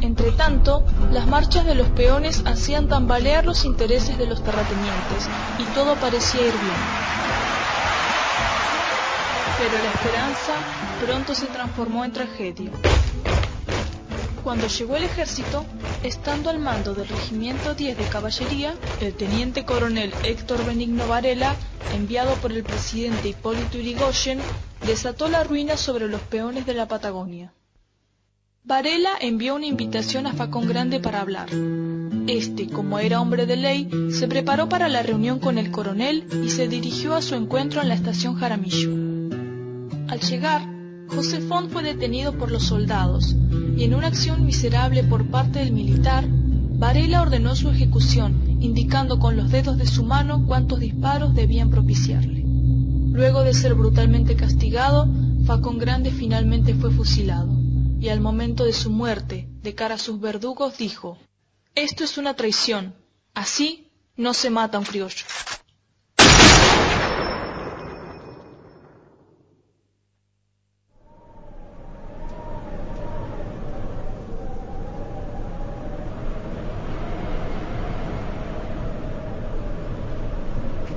[0.00, 5.28] Entretanto, las marchas de los peones hacían tambalear los intereses de los terratenientes
[5.58, 7.12] y todo parecía ir bien.
[9.58, 10.54] Pero la esperanza
[11.04, 12.70] pronto se transformó en tragedia.
[14.42, 15.64] Cuando llegó el ejército,
[16.02, 21.54] estando al mando del regimiento 10 de caballería, el teniente coronel Héctor Benigno Varela,
[21.94, 24.40] enviado por el presidente Hipólito Yrigoyen,
[24.84, 27.52] desató la ruina sobre los peones de la Patagonia.
[28.64, 31.48] Varela envió una invitación a Facón Grande para hablar.
[32.26, 36.50] Este, como era hombre de ley, se preparó para la reunión con el coronel y
[36.50, 38.90] se dirigió a su encuentro en la estación Jaramillo.
[40.08, 40.71] Al llegar,
[41.14, 43.36] Josefón fue detenido por los soldados
[43.76, 49.36] y en una acción miserable por parte del militar, Varela ordenó su ejecución, indicando con
[49.36, 52.42] los dedos de su mano cuántos disparos debían propiciarle.
[52.44, 55.06] Luego de ser brutalmente castigado,
[55.44, 57.52] Facón Grande finalmente fue fusilado,
[58.00, 61.18] y al momento de su muerte, de cara a sus verdugos, dijo,
[61.74, 62.94] Esto es una traición,
[63.34, 65.24] así no se mata un criollo.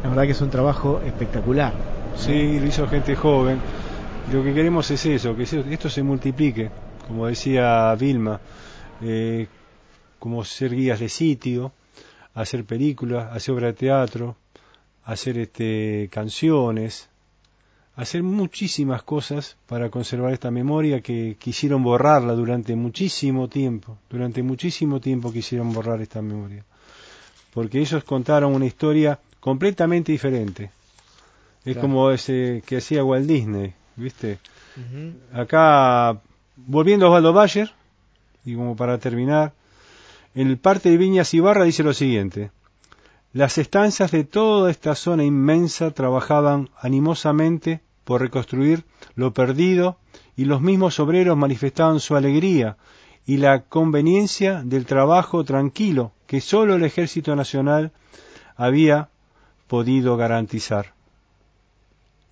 [0.06, 1.74] La verdad que es un trabajo espectacular.
[2.16, 3.60] Sí, lo hizo gente joven.
[4.32, 6.70] Lo que queremos es eso, que esto se multiplique,
[7.08, 8.40] como decía Vilma,
[9.02, 9.48] eh,
[10.20, 11.72] como ser guías de sitio,
[12.36, 14.36] hacer películas, hacer obra de teatro,
[15.06, 17.10] hacer este, canciones,
[17.96, 25.00] hacer muchísimas cosas para conservar esta memoria que quisieron borrarla durante muchísimo tiempo, durante muchísimo
[25.00, 26.64] tiempo quisieron borrar esta memoria,
[27.56, 30.72] porque ellos contaron una historia completamente diferente.
[31.64, 31.82] Es Claro.
[31.82, 34.40] como ese que hacía Walt Disney, ¿viste?
[35.32, 36.20] Acá,
[36.56, 37.72] volviendo a Osvaldo Bayer,
[38.44, 39.54] y como para terminar,
[40.34, 42.50] en el parte de Viñas y Barra dice lo siguiente.
[43.34, 48.84] Las estancias de toda esta zona inmensa trabajaban animosamente por reconstruir
[49.14, 50.00] lo perdido
[50.36, 52.78] y los mismos obreros manifestaban su alegría
[53.28, 57.92] y la conveniencia del trabajo tranquilo que sólo el Ejército Nacional
[58.56, 59.10] había
[59.76, 60.94] podido garantizar.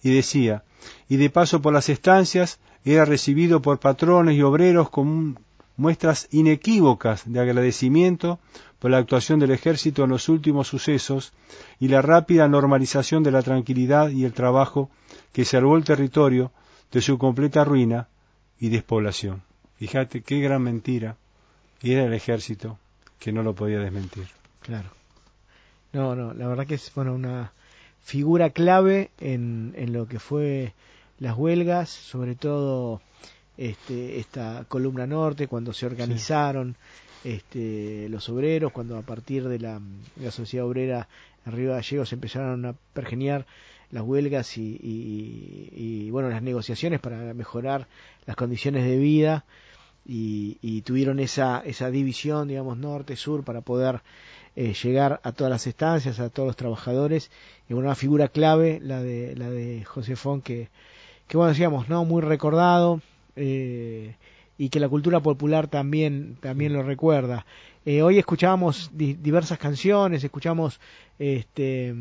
[0.01, 0.63] Y decía,
[1.09, 5.37] y de paso por las estancias era recibido por patrones y obreros con
[5.75, 8.39] muestras inequívocas de agradecimiento
[8.79, 11.33] por la actuación del ejército en los últimos sucesos
[11.81, 14.89] y la rápida normalización de la tranquilidad y el trabajo
[15.33, 16.53] que salvó el territorio
[16.93, 18.07] de su completa ruina
[18.57, 19.41] y despoblación.
[19.75, 21.17] Fíjate qué gran mentira
[21.81, 22.79] y era el ejército
[23.19, 24.27] que no lo podía desmentir.
[24.61, 25.02] Claro.
[25.93, 27.53] No, no, la verdad que es bueno, una
[28.03, 30.73] figura clave en, en lo que fue
[31.19, 33.01] las huelgas, sobre todo
[33.57, 36.75] este, esta columna norte, cuando se organizaron
[37.23, 39.79] este, los obreros, cuando a partir de la,
[40.15, 41.07] de la sociedad obrera
[41.45, 43.45] en Río Gallegos empezaron a pergeniar
[43.91, 47.87] las huelgas y, y- y, bueno las negociaciones para mejorar
[48.25, 49.45] las condiciones de vida
[50.05, 54.01] y, y tuvieron esa, esa división digamos norte sur para poder
[54.55, 57.31] eh, llegar a todas las estancias a todos los trabajadores.
[57.69, 60.69] Y una figura clave la de la de José Fon que
[61.27, 63.01] que bueno decíamos no muy recordado
[63.35, 64.15] eh,
[64.57, 67.45] y que la cultura popular también también lo recuerda
[67.86, 70.79] Eh, hoy escuchábamos di- diversas canciones escuchamos
[71.19, 71.93] este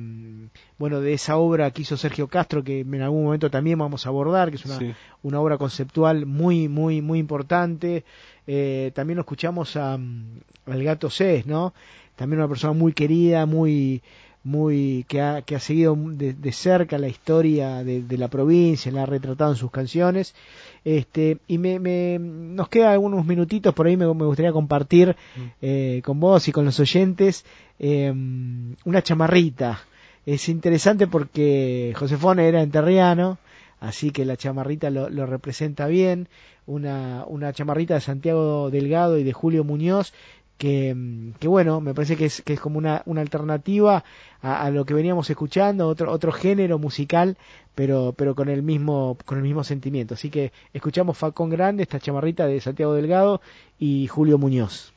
[0.78, 4.11] bueno de esa obra que hizo Sergio Castro que en algún momento también vamos a
[4.11, 4.93] abordar que es una, Sí.
[5.22, 8.05] una obra conceptual muy muy muy importante.
[8.47, 11.74] Eh, también lo escuchamos a, al gato Cés no
[12.14, 14.03] también una persona muy querida muy
[14.45, 18.91] muy que ha, que ha seguido de, de cerca la historia de, de la provincia
[18.91, 20.35] la ha retratado en sus canciones
[20.85, 25.16] este y me, me nos queda algunos minutitos por ahí me, me gustaría compartir
[25.61, 27.45] eh, con vos y con los oyentes
[27.78, 28.12] eh,
[28.85, 29.80] una chamarrita.
[30.24, 33.39] Es interesante porque Josefón era enterriano
[33.83, 36.28] así que la chamarrita lo, lo representa bien.
[36.64, 40.12] Una, una chamarrita de Santiago Delgado y de Julio Muñoz
[40.59, 44.05] que, que bueno, me parece que es, que es como una, una alternativa
[44.42, 47.36] a, lo que veníamos escuchando, otro, otro género musical,
[47.74, 50.14] pero, pero con el mismo, con el mismo sentimiento.
[50.14, 53.40] Así que escuchamos Facón Grande, esta chamarrita de Santiago Delgado
[53.78, 54.91] y Julio Muñoz.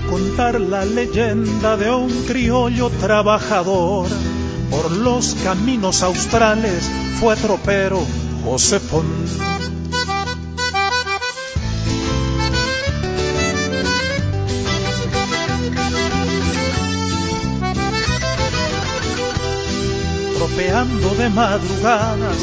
[0.00, 4.08] Contar la leyenda de un criollo trabajador.
[4.70, 6.90] Por los caminos australes
[7.20, 8.00] fue tropero
[8.44, 9.06] Josefón.
[20.58, 22.36] campeando de madrugadas,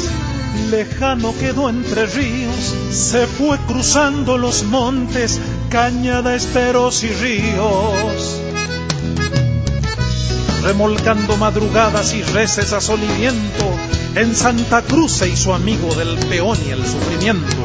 [0.70, 5.38] lejano quedó entre ríos, se fue cruzando los montes,
[5.68, 8.40] cañada, esteros y ríos.
[10.62, 13.64] Remolcando madrugadas y reces a sol y viento,
[14.14, 17.56] en Santa Cruz se hizo amigo del peón y el sufrimiento.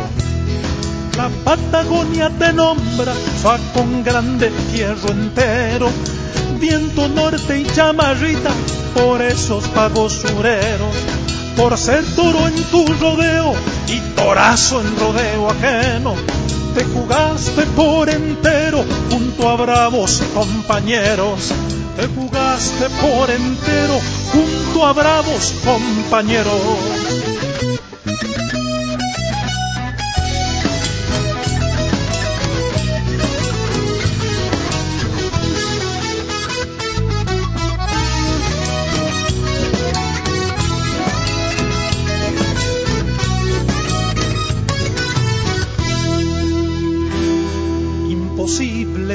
[1.17, 5.89] La Patagonia te nombra, fa con grande fierro entero,
[6.59, 8.51] viento norte y chamarrita
[8.93, 10.95] por esos pagos sureros,
[11.57, 13.53] por ser toro en tu rodeo
[13.87, 16.15] y torazo en rodeo ajeno.
[16.73, 21.51] Te jugaste por entero junto a bravos compañeros,
[21.97, 23.99] te jugaste por entero
[24.31, 26.61] junto a bravos compañeros.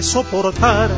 [0.06, 0.88] Soportar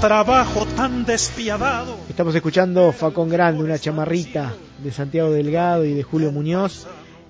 [0.00, 1.98] trabajo tan despiadado.
[2.08, 6.86] Estamos escuchando Facón Grande, una chamarrita de Santiago Delgado y de Julio Muñoz,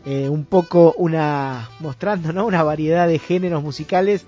[0.06, 2.46] eh, un poco una mostrando ¿no?
[2.46, 4.26] una variedad de géneros musicales,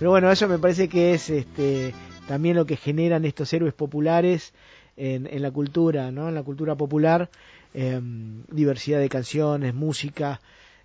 [0.00, 1.94] pero bueno, eso me parece que es este,
[2.26, 4.52] también lo que generan estos héroes populares
[4.96, 6.28] en, la cultura, ¿no?
[6.28, 7.30] en la cultura popular,
[7.72, 10.40] em, diversidad de canciones, música.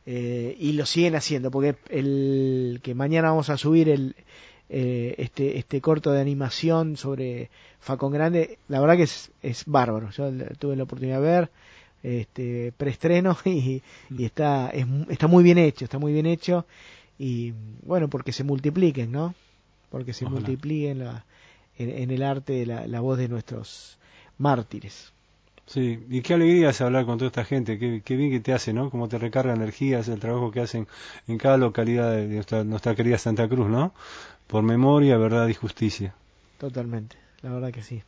[0.09, 4.15] Eh, y lo siguen haciendo porque el que mañana vamos a subir el,
[4.69, 7.49] eh, este, este corto de animación sobre
[7.79, 10.09] Facón Grande, la verdad que es, es bárbaro.
[10.11, 11.49] Yo tuve la oportunidad de ver
[12.03, 14.71] este preestreno y, y está,
[15.09, 16.65] está muy bien hecho, está muy bien hecho.
[17.19, 17.53] Y
[17.83, 19.33] bueno, porque se multipliquen, ¿no?
[19.89, 21.25] Porque se multipliquen la,
[21.77, 23.97] en, el arte la, la voz de nuestros
[24.37, 25.13] mártires.
[25.65, 28.53] Sí, y qué alegría es hablar con toda esta gente, qué, qué, bien que te
[28.53, 28.89] hace, ¿no?
[28.89, 30.87] Cómo te recarga energías el trabajo que hacen
[31.27, 33.93] en cada localidad de nuestra, nuestra querida Santa Cruz, ¿no?
[34.47, 36.15] Por memoria, verdad y justicia.
[36.57, 38.01] Totalmente, la verdad que sí.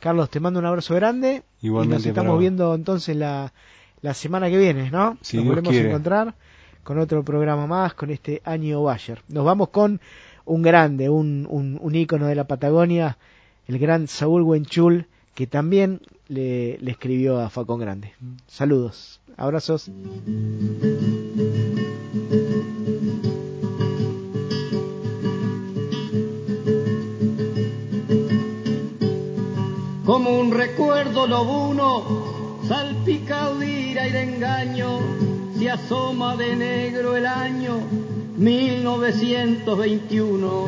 [0.00, 1.42] Carlos, te mando un abrazo grande.
[1.62, 1.94] Igualmente.
[1.94, 3.52] Y nos estamos viendo entonces la,
[4.02, 5.16] la semana que viene, ¿no?
[5.22, 6.34] Si nos volvemos a encontrar
[6.82, 9.22] con otro programa más, con este año Bayer.
[9.28, 10.00] Nos vamos con
[10.44, 13.18] un grande, un, un, un ícono de la Patagonia,
[13.66, 18.12] el gran Saúl Huenchul, que también le, le escribió a Facón Grande.
[18.46, 19.90] Saludos, abrazos.
[30.66, 34.98] Recuerdo lobuno, salpicado de ira y de engaño,
[35.56, 37.78] se asoma de negro el año
[38.36, 40.66] 1921.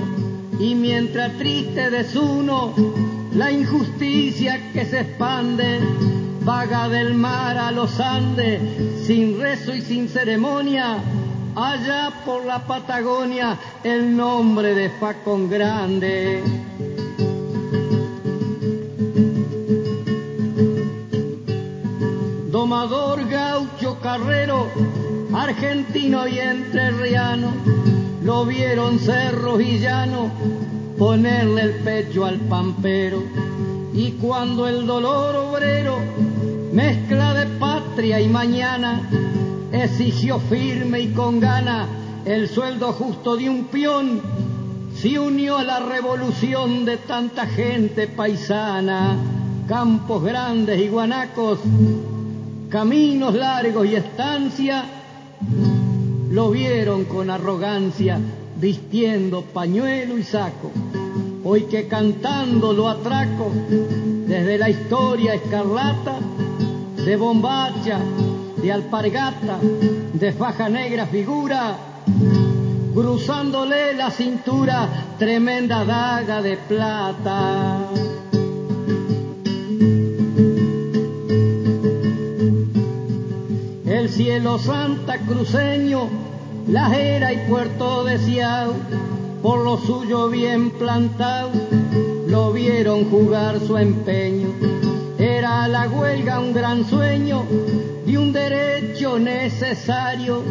[0.61, 2.73] Y mientras triste desuno,
[3.35, 5.81] la injusticia que se expande,
[6.45, 8.61] vaga del mar a los Andes,
[9.05, 10.99] sin rezo y sin ceremonia,
[11.57, 16.45] allá por la Patagonia, el nombre de Facón Grande.
[22.89, 24.67] Gaucho carrero,
[25.35, 27.53] argentino y entrerriano,
[28.23, 30.31] lo vieron cerros y llanos
[30.99, 33.23] ponerle el pecho al pampero.
[33.93, 35.99] Y cuando el dolor obrero,
[36.73, 39.09] mezcla de patria y mañana,
[39.73, 41.87] exigió firme y con gana
[42.25, 44.23] el sueldo justo de un peón,
[44.95, 49.17] se unió a la revolución de tanta gente paisana,
[49.69, 51.61] campos grandes y guanacos,
[52.69, 54.85] caminos largos y estancia,
[56.31, 58.19] lo vieron con arrogancia,
[58.57, 60.71] vistiendo pañuelo y saco.
[61.45, 63.51] Hoy que cantando lo atraco,
[64.27, 66.19] desde la historia escarlata,
[67.05, 68.01] de bombacha,
[68.61, 69.59] de alpargata,
[70.13, 71.77] de faja negra figura,
[72.93, 78.08] cruzándole la cintura, tremenda daga de plata.
[84.57, 86.09] Santa cruceño,
[86.69, 88.73] la Jera y Puerto Deseado,
[89.43, 91.51] por lo suyo bien plantado,
[92.27, 94.49] lo vieron jugar su empeño.
[95.19, 97.45] Era la huelga un gran sueño
[98.07, 100.43] de un derecho necesario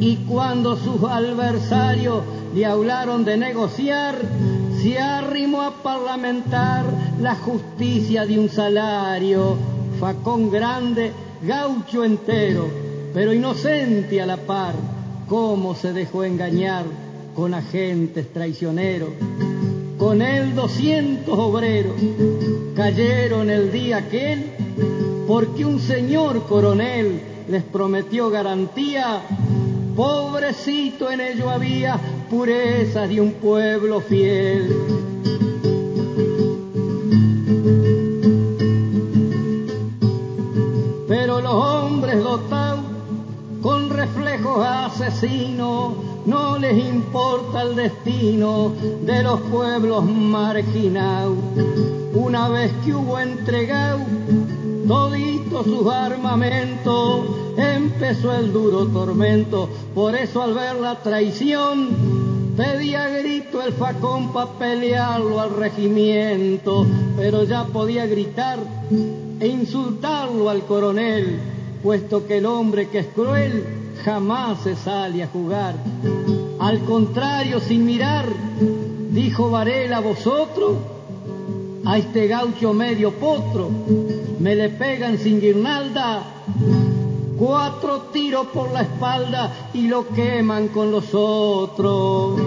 [0.00, 2.24] y cuando sus adversarios
[2.54, 4.16] le hablaron de negociar,
[4.82, 6.84] se arrimó a parlamentar
[7.20, 9.56] la justicia de un salario,
[10.00, 12.85] facón grande, gaucho entero
[13.16, 14.74] pero inocente a la par,
[15.26, 16.84] cómo se dejó engañar
[17.34, 19.08] con agentes traicioneros.
[19.96, 21.94] Con él doscientos obreros
[22.74, 24.50] cayeron el día aquel
[25.26, 29.22] porque un señor coronel les prometió garantía.
[29.96, 31.98] Pobrecito en ello había
[32.28, 35.15] pureza de un pueblo fiel.
[45.00, 45.92] Asesinos
[46.24, 48.72] no les importa el destino
[49.02, 51.36] de los pueblos marginados.
[52.14, 54.00] Una vez que hubo entregado
[54.88, 57.26] todito sus armamentos,
[57.56, 59.68] empezó el duro tormento.
[59.94, 66.86] Por eso al ver la traición, pedía grito el facón para pelearlo al regimiento,
[67.16, 68.58] pero ya podía gritar
[69.38, 71.38] e insultarlo al coronel,
[71.82, 75.74] puesto que el hombre que es cruel jamás se sale a jugar.
[76.58, 78.26] Al contrario, sin mirar,
[79.10, 80.78] dijo Varela, vosotros,
[81.84, 83.70] a este gaucho medio potro,
[84.40, 86.22] me le pegan sin guirnalda,
[87.38, 92.40] cuatro tiros por la espalda y lo queman con los otros.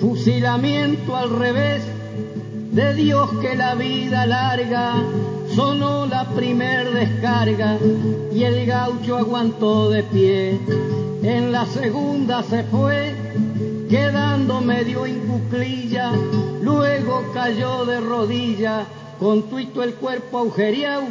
[0.00, 1.82] Fusilamiento al revés,
[2.78, 5.02] de Dios que la vida larga,
[5.52, 7.76] sonó la primer descarga
[8.32, 10.60] y el gaucho aguantó de pie.
[11.24, 13.16] En la segunda se fue,
[13.90, 16.12] quedando medio en cuclilla,
[16.62, 18.86] luego cayó de rodilla,
[19.18, 21.02] con tuito el cuerpo agujereado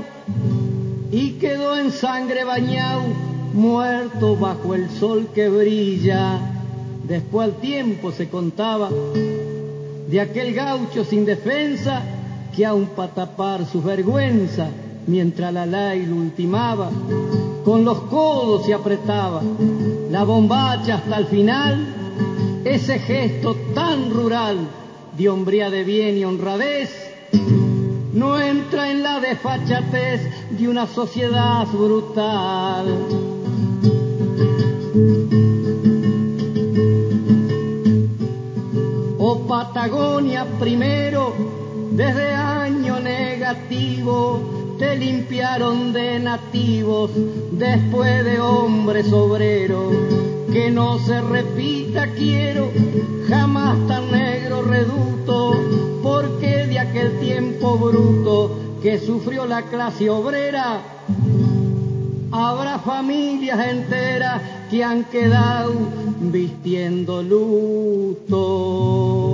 [1.12, 3.02] y quedó en sangre bañado,
[3.54, 6.40] muerto bajo el sol que brilla.
[7.04, 8.90] Después al tiempo se contaba
[10.08, 12.02] de aquel gaucho sin defensa
[12.56, 14.70] que aun para tapar su vergüenza,
[15.06, 16.90] mientras la ley lo ultimaba,
[17.64, 19.42] con los codos se apretaba
[20.10, 24.58] la bombacha hasta el final, ese gesto tan rural
[25.18, 26.90] de hombría de bien y honradez,
[28.14, 30.22] no entra en la desfachatez
[30.58, 33.37] de una sociedad brutal.
[39.74, 41.34] Patagonia primero,
[41.92, 47.12] desde año negativo, te limpiaron de nativos,
[47.52, 49.94] después de hombres obreros.
[50.54, 52.72] Que no se repita quiero,
[53.28, 55.54] jamás tan negro reduto,
[56.02, 60.82] porque de aquel tiempo bruto que sufrió la clase obrera,
[62.32, 65.74] habrá familias enteras que han quedado
[66.22, 69.27] vistiendo luto.